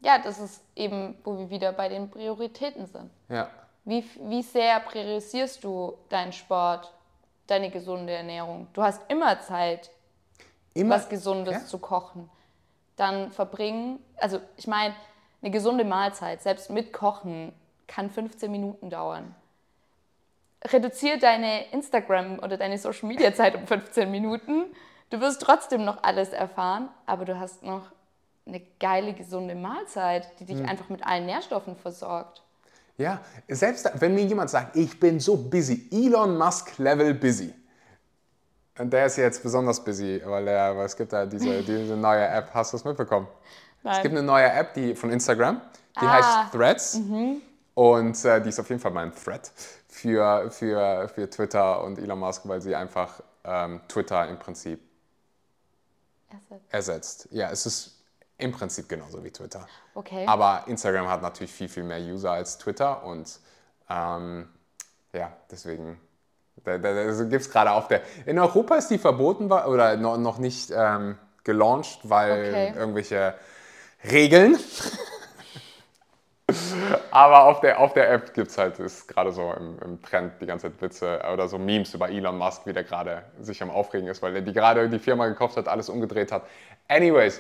[0.02, 3.12] Ja, das ist eben, wo wir wieder bei den Prioritäten sind.
[3.30, 3.50] Ja.
[3.86, 6.92] Wie, wie sehr priorisierst du deinen Sport,
[7.48, 8.68] deine gesunde Ernährung?
[8.74, 9.92] Du hast immer Zeit,
[10.74, 10.96] immer?
[10.96, 11.66] was Gesundes ja?
[11.66, 12.30] zu kochen.
[12.96, 14.94] Dann verbringen, also ich meine,
[15.42, 17.54] eine gesunde Mahlzeit, selbst mit Kochen,
[17.88, 19.36] kann 15 Minuten dauern.
[20.64, 24.66] Reduziere deine Instagram- oder deine Social-Media-Zeit um 15 Minuten.
[25.10, 27.92] Du wirst trotzdem noch alles erfahren, aber du hast noch
[28.46, 30.68] eine geile, gesunde Mahlzeit, die dich mhm.
[30.68, 32.42] einfach mit allen Nährstoffen versorgt.
[32.98, 37.54] Ja, selbst wenn mir jemand sagt, ich bin so busy, Elon Musk Level busy.
[38.78, 42.28] Und der ist jetzt besonders busy, weil, er, weil es gibt da diese, diese neue
[42.28, 43.28] App, hast du es mitbekommen?
[43.84, 43.96] Nein.
[43.96, 45.62] Es gibt eine neue App die, von Instagram,
[46.00, 46.12] die ah.
[46.12, 46.96] heißt Threads.
[46.96, 47.42] Mhm.
[47.74, 49.50] Und äh, die ist auf jeden Fall mein Thread
[49.88, 54.80] für, für, für Twitter und Elon Musk, weil sie einfach ähm, Twitter im Prinzip
[56.30, 56.74] ersetzt.
[56.74, 57.28] ersetzt.
[57.32, 58.01] Ja, es ist
[58.42, 59.68] im Prinzip genauso wie Twitter.
[59.94, 60.26] Okay.
[60.28, 63.40] Aber Instagram hat natürlich viel, viel mehr User als Twitter und
[63.90, 64.50] ähm,
[65.14, 66.00] ja, deswegen
[66.64, 68.02] da, da, da gibt es gerade auf der.
[68.26, 72.74] In Europa ist die verboten oder noch nicht ähm, gelauncht, weil okay.
[72.78, 73.34] irgendwelche
[74.10, 74.58] Regeln.
[77.12, 80.34] Aber auf der, auf der App gibt es halt, ist gerade so im, im, Trend
[80.42, 83.70] die ganze Zeit Witze oder so Memes über Elon Musk, wie der gerade sich am
[83.70, 86.44] Aufregen ist, weil er die gerade die Firma gekauft hat, alles umgedreht hat.
[86.90, 87.40] Anyways,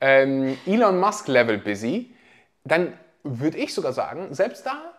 [0.00, 2.14] ähm, Elon Musk Level busy,
[2.64, 2.92] dann
[3.22, 4.94] würde ich sogar sagen, selbst da,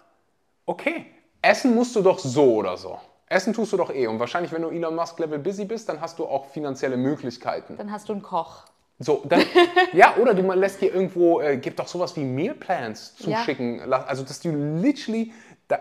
[0.65, 1.05] okay,
[1.41, 2.99] essen musst du doch so oder so.
[3.27, 4.07] Essen tust du doch eh.
[4.07, 7.77] Und wahrscheinlich, wenn du Elon Musk Level busy bist, dann hast du auch finanzielle Möglichkeiten.
[7.77, 8.65] Dann hast du einen Koch.
[8.99, 9.41] So, dann,
[9.93, 13.79] ja, oder du lässt dir irgendwo, äh, gibt doch sowas wie Mealplans zuschicken.
[13.79, 14.03] Ja.
[14.03, 15.33] Also, dass du literally
[15.69, 15.77] de,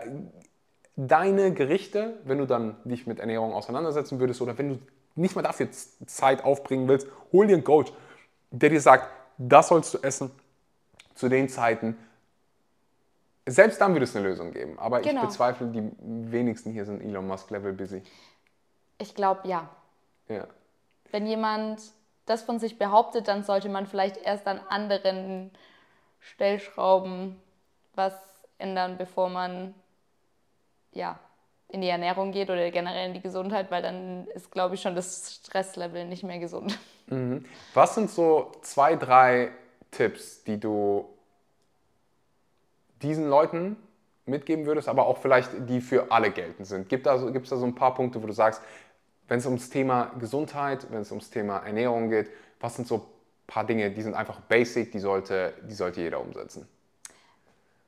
[0.95, 4.79] deine Gerichte, wenn du dann dich mit Ernährung auseinandersetzen würdest oder wenn du
[5.15, 5.67] nicht mal dafür
[6.05, 7.91] Zeit aufbringen willst, hol dir einen Coach,
[8.51, 10.31] der dir sagt, das sollst du essen
[11.15, 11.97] zu den Zeiten.
[13.47, 14.77] Selbst dann würde es eine Lösung geben.
[14.77, 15.21] Aber genau.
[15.21, 18.03] ich bezweifle, die wenigsten hier sind Elon Musk Level busy.
[18.97, 19.69] Ich glaube, ja.
[20.27, 20.45] Ja.
[21.09, 21.81] Wenn jemand
[22.25, 25.51] das von sich behauptet, dann sollte man vielleicht erst an anderen
[26.19, 27.41] Stellschrauben
[27.95, 28.13] was
[28.57, 29.73] ändern, bevor man
[30.93, 31.19] ja,
[31.71, 34.95] in die Ernährung geht oder generell in die Gesundheit, weil dann ist, glaube ich, schon
[34.95, 36.77] das Stresslevel nicht mehr gesund.
[37.07, 37.45] Mhm.
[37.73, 39.51] Was sind so zwei, drei
[39.91, 41.09] Tipps, die du
[43.01, 43.77] diesen Leuten
[44.25, 46.89] mitgeben würdest, aber auch vielleicht die für alle geltend sind?
[46.89, 48.61] Gibt es da, da so ein paar Punkte, wo du sagst,
[49.27, 53.01] wenn es ums Thema Gesundheit, wenn es ums Thema Ernährung geht, was sind so ein
[53.47, 56.67] paar Dinge, die sind einfach basic, die sollte, die sollte jeder umsetzen?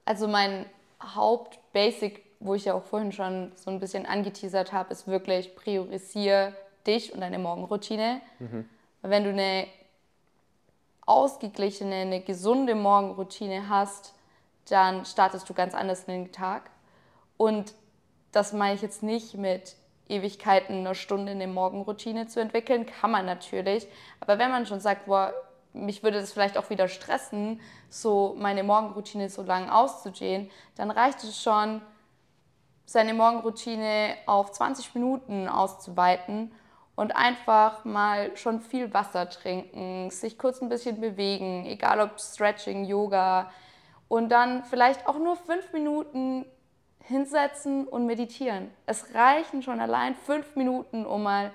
[0.06, 0.66] Also mein
[1.02, 6.54] Haupt-Basic, wo ich ja auch vorhin schon so ein bisschen angeteasert habe, ist wirklich priorisiere
[6.86, 8.22] dich und deine Morgenroutine.
[8.40, 8.70] Mhm.
[9.02, 9.68] Wenn du eine
[11.06, 14.14] ausgeglichene, eine gesunde Morgenroutine hast,
[14.70, 16.70] dann startest du ganz anders in den Tag.
[17.38, 17.74] Und
[18.32, 19.76] das meine ich jetzt nicht mit
[20.10, 23.88] Ewigkeiten eine Stunde eine Morgenroutine zu entwickeln, kann man natürlich.
[24.20, 25.34] Aber wenn man schon sagt, boah,
[25.74, 31.24] mich würde das vielleicht auch wieder stressen, so meine Morgenroutine so lang auszudehnen, dann reicht
[31.24, 31.82] es schon,
[32.86, 36.52] seine Morgenroutine auf 20 Minuten auszuweiten
[36.96, 42.86] und einfach mal schon viel Wasser trinken, sich kurz ein bisschen bewegen, egal ob Stretching,
[42.86, 43.50] Yoga
[44.08, 46.46] und dann vielleicht auch nur fünf Minuten
[47.00, 48.70] hinsetzen und meditieren.
[48.86, 51.52] Es reichen schon allein fünf Minuten, um mal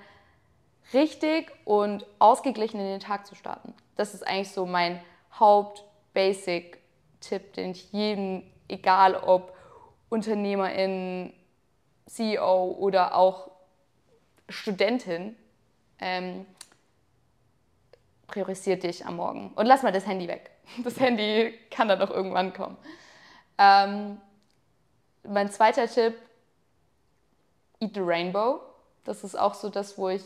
[0.93, 3.73] richtig und ausgeglichen in den Tag zu starten.
[3.95, 5.01] Das ist eigentlich so mein
[5.39, 9.55] Haupt-Basic-Tipp, den ich jedem, egal ob
[10.09, 11.33] Unternehmerin,
[12.07, 13.51] CEO oder auch
[14.49, 15.35] Studentin,
[15.99, 16.45] ähm,
[18.27, 19.51] priorisiert dich am Morgen.
[19.55, 20.51] Und lass mal das Handy weg.
[20.83, 22.77] Das Handy kann dann doch irgendwann kommen.
[23.57, 24.21] Ähm,
[25.23, 26.15] mein zweiter Tipp,
[27.79, 28.61] Eat the Rainbow.
[29.03, 30.23] Das ist auch so das, wo ich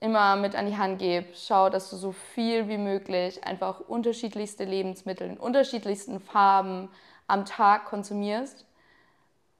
[0.00, 1.28] immer mit an die Hand gebe.
[1.34, 6.90] Schau, dass du so viel wie möglich einfach unterschiedlichste Lebensmittel in unterschiedlichsten Farben
[7.26, 8.66] am Tag konsumierst.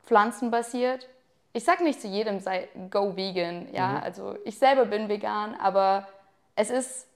[0.04, 1.08] Pflanzenbasiert.
[1.52, 3.68] Ich sage nicht zu jedem, sei go vegan.
[3.72, 4.02] Ja, mhm.
[4.02, 6.06] also ich selber bin vegan, aber
[6.56, 7.06] es ist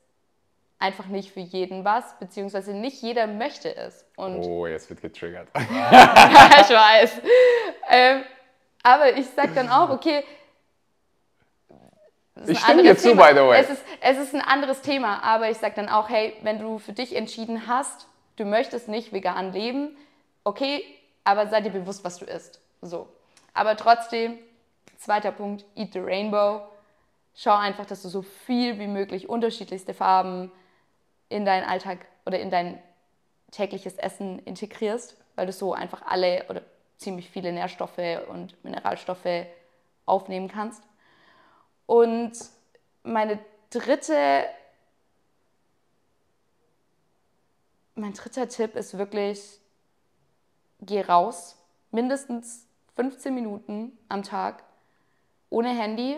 [0.78, 4.04] einfach nicht für jeden was, beziehungsweise nicht jeder möchte es.
[4.16, 5.48] Und oh, jetzt wird getriggert.
[5.54, 7.20] ja, ich weiß.
[7.88, 8.22] Ähm,
[8.82, 10.24] aber ich sage dann auch, okay,
[12.46, 13.60] ich stimme dir zu, by the way.
[13.60, 16.78] Es ist, es ist ein anderes Thema, aber ich sage dann auch, hey, wenn du
[16.78, 19.96] für dich entschieden hast, du möchtest nicht vegan leben,
[20.48, 20.82] okay,
[21.24, 22.60] aber sei dir bewusst, was du isst.
[22.80, 23.06] So.
[23.52, 24.38] Aber trotzdem,
[24.96, 26.62] zweiter Punkt, eat the rainbow.
[27.34, 30.50] Schau einfach, dass du so viel wie möglich unterschiedlichste Farben
[31.28, 32.82] in deinen Alltag oder in dein
[33.50, 36.62] tägliches Essen integrierst, weil du so einfach alle oder
[36.96, 39.46] ziemlich viele Nährstoffe und Mineralstoffe
[40.06, 40.82] aufnehmen kannst.
[41.86, 42.32] Und
[43.02, 43.38] meine
[43.70, 44.44] dritte,
[47.94, 49.60] mein dritter Tipp ist wirklich,
[50.80, 51.56] geh raus,
[51.90, 52.66] mindestens
[52.96, 54.62] 15 Minuten am Tag,
[55.50, 56.16] ohne Handy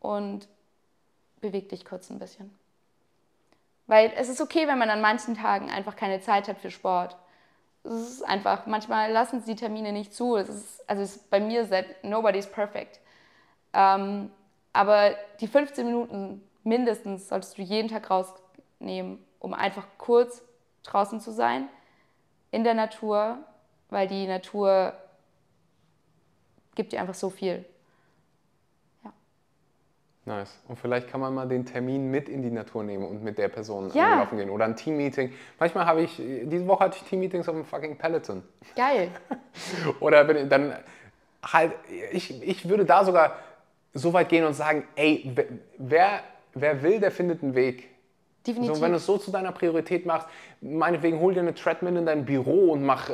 [0.00, 0.48] und
[1.40, 2.56] beweg dich kurz ein bisschen.
[3.86, 7.16] Weil es ist okay, wenn man an manchen Tagen einfach keine Zeit hat für Sport.
[7.84, 10.36] Es ist einfach, manchmal lassen sie die Termine nicht zu.
[10.36, 11.66] Es ist, also es ist bei mir,
[12.02, 13.00] nobody's perfect.
[13.72, 14.30] Ähm,
[14.74, 20.42] aber die 15 Minuten mindestens solltest du jeden Tag rausnehmen, um einfach kurz
[20.82, 21.68] draußen zu sein,
[22.50, 23.38] in der Natur,
[23.90, 24.92] weil die Natur
[26.74, 27.64] gibt dir einfach so viel.
[30.28, 30.58] Nice.
[30.68, 33.48] Und vielleicht kann man mal den Termin mit in die Natur nehmen und mit der
[33.48, 34.20] Person ja.
[34.20, 34.50] laufen gehen.
[34.50, 35.32] Oder ein Teammeeting.
[35.58, 38.42] Manchmal habe ich, diese Woche hatte ich Teammeetings auf dem fucking Peloton.
[38.76, 39.10] Geil.
[40.00, 40.74] Oder bin dann
[41.42, 41.72] halt,
[42.12, 43.38] ich, ich würde da sogar
[43.94, 45.34] so weit gehen und sagen, ey,
[45.78, 46.20] wer,
[46.52, 47.88] wer will, der findet einen Weg.
[48.46, 48.76] Definitiv.
[48.76, 50.28] So, wenn du es so zu deiner Priorität machst,
[50.60, 53.10] meinetwegen hol dir eine Treadmill in dein Büro und mach.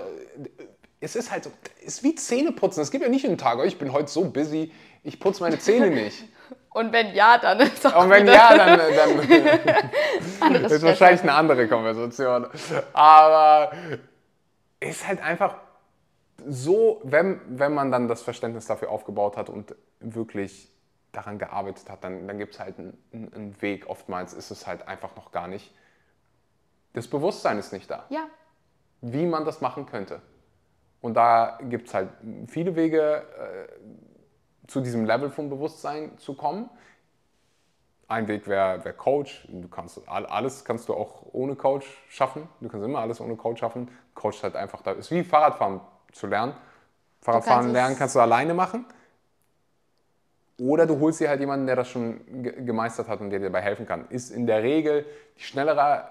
[1.01, 1.51] Es ist halt so,
[1.81, 2.83] es ist wie Zähneputzen.
[2.83, 4.73] Es gibt ja nicht einen Tag, oh, ich bin heute so busy,
[5.03, 6.25] ich putze meine Zähne nicht.
[6.71, 8.81] Und wenn ja, dann ist auch Und wenn ja, dann,
[10.41, 12.49] dann ist wahrscheinlich eine andere Konversation.
[12.93, 13.71] Aber
[14.81, 15.55] ist halt einfach
[16.47, 20.74] so, wenn, wenn man dann das Verständnis dafür aufgebaut hat und wirklich
[21.17, 23.89] daran gearbeitet hat, dann, dann gibt es halt einen, einen Weg.
[23.89, 25.75] Oftmals ist es halt einfach noch gar nicht.
[26.93, 28.05] Das Bewusstsein ist nicht da.
[28.09, 28.27] Ja.
[29.01, 30.23] Wie man das machen könnte.
[31.01, 32.11] Und da gibt es halt
[32.47, 36.71] viele Wege, äh, zu diesem Level von Bewusstsein zu kommen.
[38.09, 39.47] Ein Weg wäre wär Coach.
[39.51, 42.49] Du kannst alles kannst du auch ohne Coach schaffen.
[42.61, 43.91] Du kannst immer alles ohne Coach schaffen.
[44.15, 44.93] Coach ist halt einfach da.
[44.93, 45.81] Ist wie Fahrradfahren
[46.13, 46.55] zu lernen.
[47.21, 48.87] Fahrradfahren lernen kannst du alleine machen.
[50.59, 52.21] Oder du holst dir halt jemanden, der das schon
[52.65, 54.07] gemeistert hat und der dir dabei helfen kann.
[54.09, 55.05] Ist in der Regel
[55.37, 56.09] die schnellere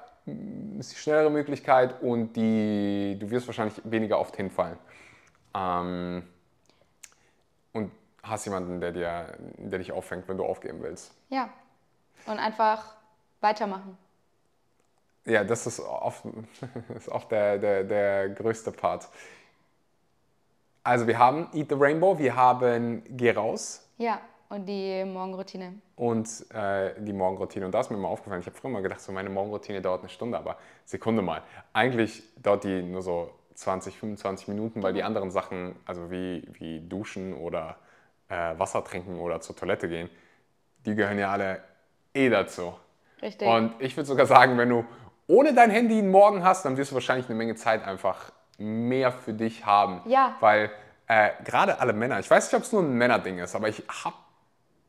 [0.80, 4.78] ist die schnellere Möglichkeit und die, du wirst wahrscheinlich weniger oft hinfallen.
[5.54, 6.24] Ähm,
[7.74, 7.92] und
[8.22, 11.14] hast jemanden, der, dir, der dich auffängt, wenn du aufgeben willst.
[11.30, 11.50] Ja.
[12.26, 12.96] Und einfach
[13.42, 13.98] weitermachen.
[15.26, 16.24] Ja, das ist oft,
[16.96, 19.10] ist oft der, der, der größte Part.
[20.84, 23.88] Also wir haben Eat the Rainbow, wir haben Geh raus.
[23.98, 24.20] Ja,
[24.54, 25.74] und die Morgenroutine.
[25.96, 27.66] Und äh, die Morgenroutine.
[27.66, 30.02] Und da ist mir mal aufgefallen, ich habe früher mal gedacht, so meine Morgenroutine dauert
[30.02, 31.42] eine Stunde, aber Sekunde mal.
[31.74, 36.82] Eigentlich dauert die nur so 20, 25 Minuten, weil die anderen Sachen, also wie, wie
[36.82, 37.78] Duschen oder
[38.30, 40.10] äh, Wasser trinken oder zur Toilette gehen,
[40.86, 41.62] die gehören ja alle
[42.14, 42.74] eh dazu.
[43.24, 43.48] Richtig.
[43.48, 44.86] Und ich würde sogar sagen, wenn du
[45.26, 49.12] ohne dein Handy einen Morgen hast, dann wirst du wahrscheinlich eine Menge Zeit einfach mehr
[49.12, 50.02] für dich haben.
[50.06, 50.36] Ja.
[50.42, 50.70] Weil
[51.08, 53.84] äh, gerade alle Männer, ich weiß nicht, ob es nur ein Männerding ist, aber ich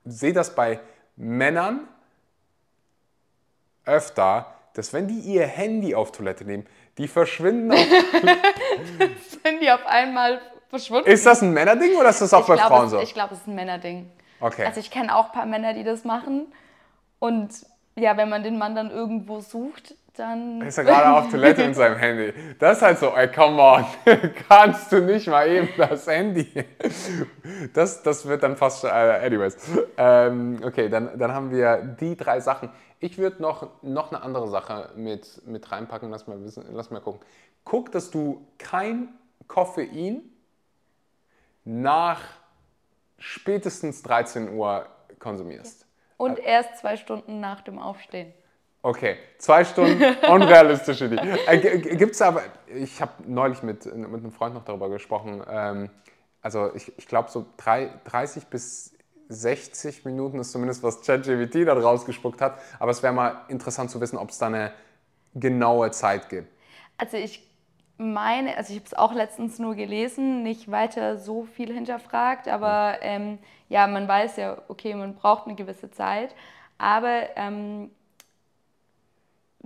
[0.04, 0.80] sehe das bei
[1.16, 1.88] Männern
[3.84, 6.66] öfter, dass wenn die ihr Handy auf Toilette nehmen,
[6.98, 7.78] die verschwinden auf
[9.42, 11.08] Sind die auf einmal verschwunden?
[11.08, 13.00] Ist das ein Männerding oder ist das auch ich bei glaub, Frauen es, so?
[13.00, 14.10] Ich glaube, es ist ein Männerding.
[14.40, 14.66] Okay.
[14.66, 16.52] Also ich kenne auch ein paar Männer, die das machen.
[17.18, 17.50] Und
[17.96, 20.60] ja, wenn man den Mann dann irgendwo sucht, dann...
[20.62, 22.32] ist er gerade auf Toilette mit seinem Handy.
[22.58, 23.84] Das ist halt so, ey, come on,
[24.48, 26.64] kannst du nicht mal eben das Handy.
[27.72, 29.56] Das, das wird dann fast, äh, anyways.
[29.96, 32.70] Ähm, okay, dann, dann haben wir die drei Sachen.
[33.00, 37.00] Ich würde noch, noch eine andere Sache mit, mit reinpacken, lass mal, wissen, lass mal
[37.00, 37.20] gucken.
[37.64, 39.08] Guck, dass du kein
[39.48, 40.22] Koffein
[41.64, 42.20] nach
[43.18, 44.86] spätestens 13 Uhr
[45.18, 45.86] konsumierst.
[46.16, 48.32] Und erst zwei Stunden nach dem Aufstehen.
[48.84, 49.98] Okay, zwei Stunden,
[50.30, 51.00] unrealistisch.
[51.00, 55.88] Äh, Gibt es aber, ich habe neulich mit, mit einem Freund noch darüber gesprochen, ähm,
[56.42, 58.94] also ich, ich glaube so drei, 30 bis
[59.30, 64.02] 60 Minuten ist zumindest, was ChatGPT da rausgespuckt hat, aber es wäre mal interessant zu
[64.02, 64.70] wissen, ob es da eine
[65.32, 66.52] genaue Zeit gibt.
[66.98, 67.42] Also ich
[67.96, 72.98] meine, also ich habe es auch letztens nur gelesen, nicht weiter so viel hinterfragt, aber
[73.00, 73.38] ähm,
[73.70, 76.34] ja, man weiß ja, okay, man braucht eine gewisse Zeit,
[76.76, 77.90] aber ähm,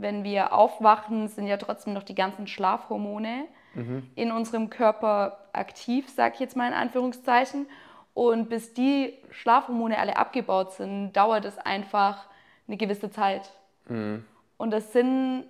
[0.00, 3.44] wenn wir aufwachen, sind ja trotzdem noch die ganzen Schlafhormone
[3.74, 4.10] mhm.
[4.14, 7.66] in unserem Körper aktiv, sage ich jetzt mal in Anführungszeichen.
[8.14, 12.26] Und bis die Schlafhormone alle abgebaut sind, dauert es einfach
[12.66, 13.50] eine gewisse Zeit.
[13.88, 14.24] Mhm.
[14.56, 15.44] Und das sind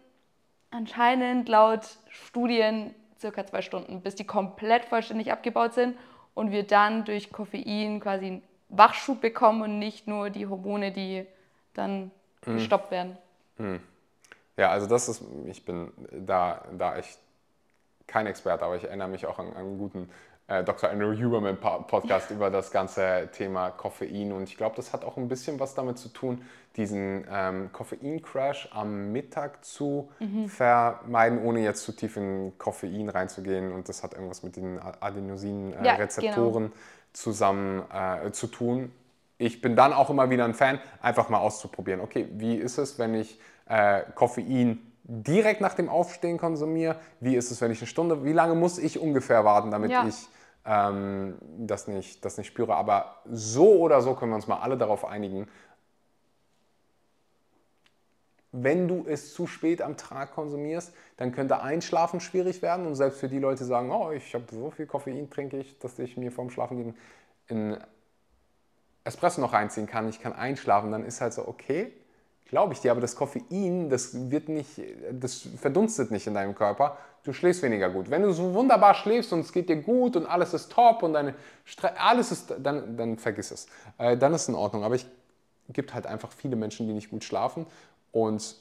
[0.70, 5.96] anscheinend laut Studien circa zwei Stunden, bis die komplett vollständig abgebaut sind
[6.34, 11.26] und wir dann durch Koffein quasi einen Wachschub bekommen und nicht nur die Hormone, die
[11.74, 12.10] dann
[12.46, 12.54] mhm.
[12.54, 13.16] gestoppt werden.
[13.56, 13.80] Mhm.
[14.58, 17.18] Ja, also das ist, ich bin da, da echt
[18.08, 20.10] kein Experte, aber ich erinnere mich auch an, an einen guten
[20.48, 20.90] äh, Dr.
[20.90, 25.28] Andrew Huberman Podcast über das ganze Thema Koffein und ich glaube, das hat auch ein
[25.28, 26.42] bisschen was damit zu tun,
[26.76, 30.48] diesen ähm, Koffein-Crash am Mittag zu mhm.
[30.48, 36.64] vermeiden, ohne jetzt zu tief in Koffein reinzugehen und das hat irgendwas mit den Adenosin-Rezeptoren
[36.64, 36.80] äh, ja, genau.
[37.12, 38.92] zusammen äh, zu tun.
[39.40, 42.00] Ich bin dann auch immer wieder ein Fan, einfach mal auszuprobieren.
[42.00, 43.38] Okay, wie ist es, wenn ich
[43.68, 46.96] äh, Koffein direkt nach dem Aufstehen konsumiere?
[47.20, 50.06] Wie ist es, wenn ich eine Stunde, wie lange muss ich ungefähr warten, damit ja.
[50.06, 50.28] ich
[50.66, 52.74] ähm, das, nicht, das nicht spüre?
[52.74, 55.48] Aber so oder so können wir uns mal alle darauf einigen,
[58.52, 62.86] wenn du es zu spät am Tag konsumierst, dann könnte Einschlafen schwierig werden.
[62.86, 65.78] Und selbst für die Leute, die sagen, oh, ich habe so viel Koffein, trinke ich,
[65.78, 66.96] dass ich mir vorm Schlafengehen
[67.46, 67.76] in
[69.04, 71.92] Espresso noch reinziehen kann, ich kann einschlafen, dann ist halt so, okay,
[72.48, 74.80] Glaube ich dir, aber das Koffein, das wird nicht,
[75.12, 76.96] das verdunstet nicht in deinem Körper.
[77.22, 78.08] Du schläfst weniger gut.
[78.08, 81.12] Wenn du so wunderbar schläfst und es geht dir gut und alles ist top und
[81.12, 81.34] deine
[81.66, 83.66] Stre alles ist, dann, dann vergiss es.
[83.98, 84.82] Äh, dann ist es in Ordnung.
[84.82, 85.04] Aber es
[85.68, 87.66] gibt halt einfach viele Menschen, die nicht gut schlafen.
[88.12, 88.56] Und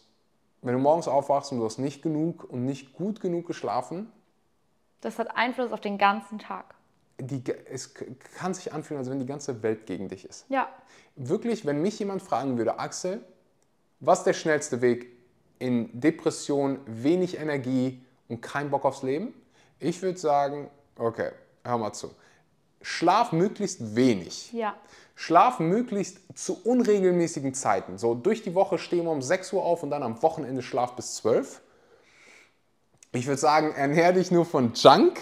[0.61, 4.11] wenn du morgens aufwachst und du hast nicht genug und nicht gut genug geschlafen,
[4.99, 6.75] das hat Einfluss auf den ganzen Tag.
[7.19, 7.41] Die,
[7.71, 10.45] es kann sich anfühlen, als wenn die ganze Welt gegen dich ist.
[10.49, 10.67] Ja.
[11.15, 13.23] Wirklich, wenn mich jemand fragen würde, Axel,
[13.99, 15.07] was ist der schnellste Weg
[15.59, 19.33] in Depression, wenig Energie und kein Bock aufs Leben?
[19.79, 21.31] Ich würde sagen, okay,
[21.63, 22.11] hör mal zu.
[22.81, 24.53] Schlaf möglichst wenig.
[24.53, 24.75] Ja.
[25.15, 27.97] Schlaf möglichst zu unregelmäßigen Zeiten.
[27.97, 30.95] So durch die Woche stehen wir um 6 Uhr auf und dann am Wochenende schlaf
[30.95, 31.61] bis 12.
[33.13, 35.19] Ich würde sagen, ernähr dich nur von Junk.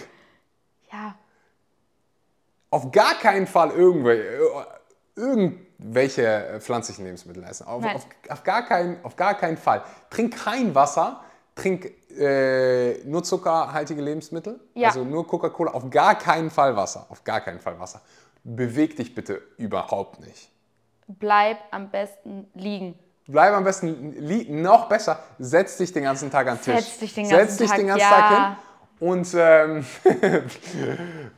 [0.91, 1.15] Ja.
[2.69, 4.67] Auf gar keinen Fall irgendwelche,
[5.15, 7.67] irgendwelche äh, pflanzlichen Lebensmittel essen.
[7.67, 9.83] Auf, auf, auf, gar kein, auf gar keinen Fall.
[10.09, 11.21] Trink kein Wasser,
[11.55, 14.89] trink äh, nur zuckerhaltige Lebensmittel, ja.
[14.89, 17.05] also nur Coca-Cola, auf gar keinen Fall Wasser.
[17.09, 18.01] Auf gar keinen Fall Wasser.
[18.43, 20.49] Beweg dich bitte überhaupt nicht.
[21.07, 22.97] Bleib am besten liegen.
[23.27, 26.85] bleib am besten noch besser, setz dich den ganzen Tag an den Tisch.
[26.85, 28.09] Setz dich den ganzen, setz dich Tag, den ganzen ja.
[28.09, 28.55] Tag hin.
[28.97, 29.85] Und ähm,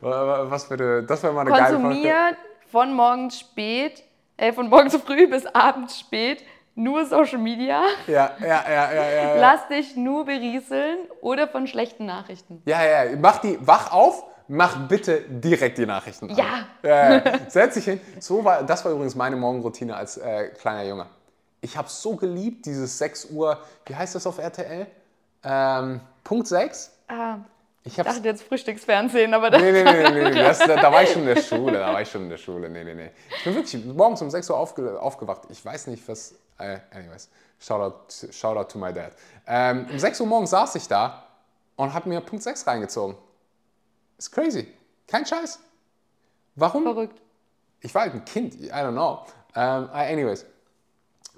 [0.00, 2.36] was würde, das wäre mal eine geile Frage.
[2.70, 4.02] Von morgens spät,
[4.36, 6.42] äh, von morgens früh bis abends spät
[6.78, 7.82] nur Social Media.
[8.06, 9.10] Ja, ja, ja, ja, ja.
[9.10, 9.40] ja.
[9.40, 12.62] Lass dich nur berieseln oder von schlechten Nachrichten.
[12.64, 16.36] Ja, ja, mach die, wach auf, mach bitte direkt die Nachrichten an.
[16.36, 16.66] Ja.
[16.82, 17.22] ja.
[17.48, 18.00] Setz dich hin.
[18.20, 21.06] So war, das war übrigens meine Morgenroutine als äh, kleiner Junge.
[21.60, 24.86] Ich habe so geliebt, dieses 6 Uhr, wie heißt das auf RTL?
[25.42, 26.92] Ähm, Punkt 6?
[27.08, 27.38] Ah,
[27.88, 30.42] Ich dachte jetzt Frühstücksfernsehen, aber das Nee, nee, nee, nee, nee.
[30.42, 32.36] Das, da, da war ich schon in der Schule, da war ich schon in der
[32.36, 32.68] Schule.
[32.68, 33.10] Nee, nee, nee.
[33.38, 35.42] Ich bin wirklich morgens um 6 Uhr aufge, aufgewacht.
[35.48, 36.34] Ich weiß nicht, was.
[36.58, 39.12] Äh, anyways, shout out, shout out to my dad.
[39.46, 41.24] Ähm, um 6 Uhr morgens saß ich da
[41.76, 43.16] und habe mir Punkt 6 reingezogen.
[44.18, 44.68] Ist crazy.
[45.06, 45.58] Kein Scheiß.
[46.56, 46.82] Warum?
[46.82, 47.22] verrückt.
[47.80, 49.24] Ich war halt ein Kind, I don't know.
[49.54, 50.44] Ähm, anyways,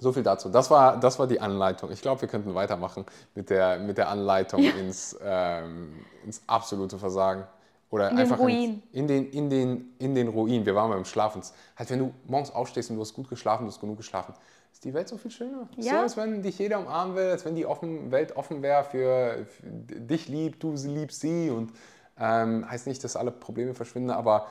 [0.01, 0.49] so viel dazu.
[0.49, 1.91] Das war, das war die Anleitung.
[1.91, 3.05] Ich glaube, wir könnten weitermachen
[3.35, 5.93] mit der, mit der Anleitung ins, ähm,
[6.25, 7.45] ins absolute Versagen.
[7.91, 8.81] Oder In den einfach Ruin.
[8.91, 10.65] In, in, den, in, den, in den Ruin.
[10.65, 11.41] Wir waren beim Schlafen.
[11.77, 14.33] Halt, wenn du morgens aufstehst und du hast gut geschlafen, du hast genug geschlafen,
[14.73, 15.67] ist die Welt so viel schöner.
[15.77, 16.01] So, Ja.
[16.01, 19.67] als wenn dich jeder umarmen will, als wenn die offen, Welt offen wäre für, für
[19.67, 21.51] dich liebt, du liebst sie.
[21.51, 21.73] Und
[22.17, 24.47] ähm, heißt nicht, dass alle Probleme verschwinden, aber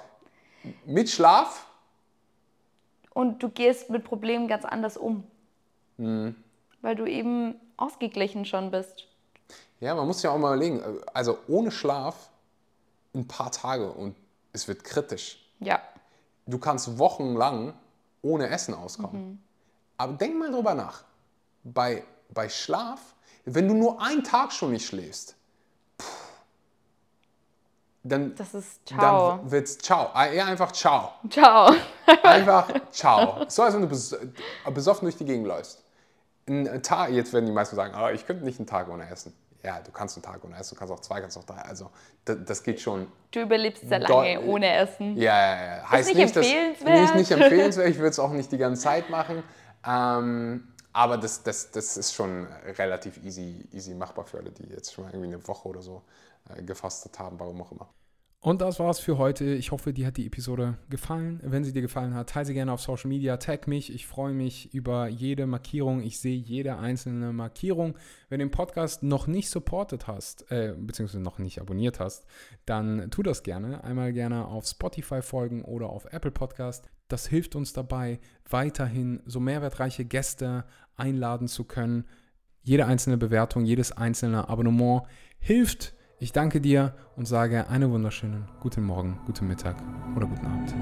[0.85, 1.67] mit Schlaf
[3.15, 5.25] Und du gehst mit Problemen ganz anders um.
[6.01, 6.35] Mhm.
[6.81, 9.07] Weil du eben ausgeglichen schon bist.
[9.81, 10.83] Ja, man muss ja auch mal überlegen,
[11.13, 12.31] also ohne Schlaf
[13.15, 14.15] ein paar Tage und
[14.53, 15.39] es wird kritisch.
[15.59, 15.81] Ja.
[16.47, 17.75] Du kannst wochenlang
[18.23, 19.43] ohne Essen auskommen.
[19.97, 21.05] Aber denk mal drüber nach.
[21.65, 23.01] Bei, bei Schlaf,
[23.45, 25.37] wenn du nur einen Tag schon nicht schläfst,
[28.03, 29.37] dann, Das ist ciao.
[29.37, 30.09] dann wird's ciao.
[30.15, 31.13] Ah, Ja, einfach ciao.
[31.29, 31.75] Ciao.
[32.23, 33.45] Einfach ciao.
[33.49, 34.17] So, als wenn du bes
[34.73, 35.85] besoffen durch die Gegend läufst.
[36.49, 39.33] Ein Tag, jetzt werden die meisten sagen, ah, ich könnte nicht einen Tag ohne essen.
[39.63, 41.61] Ja, du kannst einen Tag ohne essen, du kannst auch zwei, kannst auch drei.
[41.61, 41.91] Also,
[42.25, 43.07] das, das geht schon.
[43.31, 45.17] Du überlebst sehr lange ohne Essen.
[45.17, 45.91] Ja, ja, ja.
[45.91, 47.01] Heißt nicht nicht, dass, empfehlenswert.
[47.01, 47.89] Nicht, nicht empfehlenswert.
[47.89, 49.43] Ich würde es auch nicht die ganze Zeit machen.
[49.87, 52.47] Ähm, aber das, das, das ist schon
[52.79, 56.03] relativ easy, easy machbar für alle, die jetzt schon mal irgendwie eine Woche oder so
[56.49, 57.89] äh, gefastet haben, warum auch immer.
[58.43, 59.45] Und das war's für heute.
[59.53, 61.41] Ich hoffe, dir hat die Episode gefallen.
[61.43, 63.95] Wenn sie dir gefallen hat, teile sie gerne auf Social Media, tag mich.
[63.95, 66.01] Ich freue mich über jede Markierung.
[66.01, 67.99] Ich sehe jede einzelne Markierung.
[68.31, 72.25] Wenn du den Podcast noch nicht supportet hast, äh, beziehungsweise noch nicht abonniert hast,
[72.65, 73.85] dann tu das gerne.
[73.85, 76.89] Einmal gerne auf Spotify folgen oder auf Apple Podcast.
[77.09, 80.65] Das hilft uns dabei, weiterhin so mehrwertreiche Gäste
[80.97, 82.07] einladen zu können.
[82.63, 85.03] Jede einzelne Bewertung, jedes einzelne Abonnement
[85.41, 85.95] hilft.
[86.23, 89.77] Ich danke dir und sage einen wunderschönen guten Morgen, guten Mittag
[90.15, 90.75] oder guten Abend.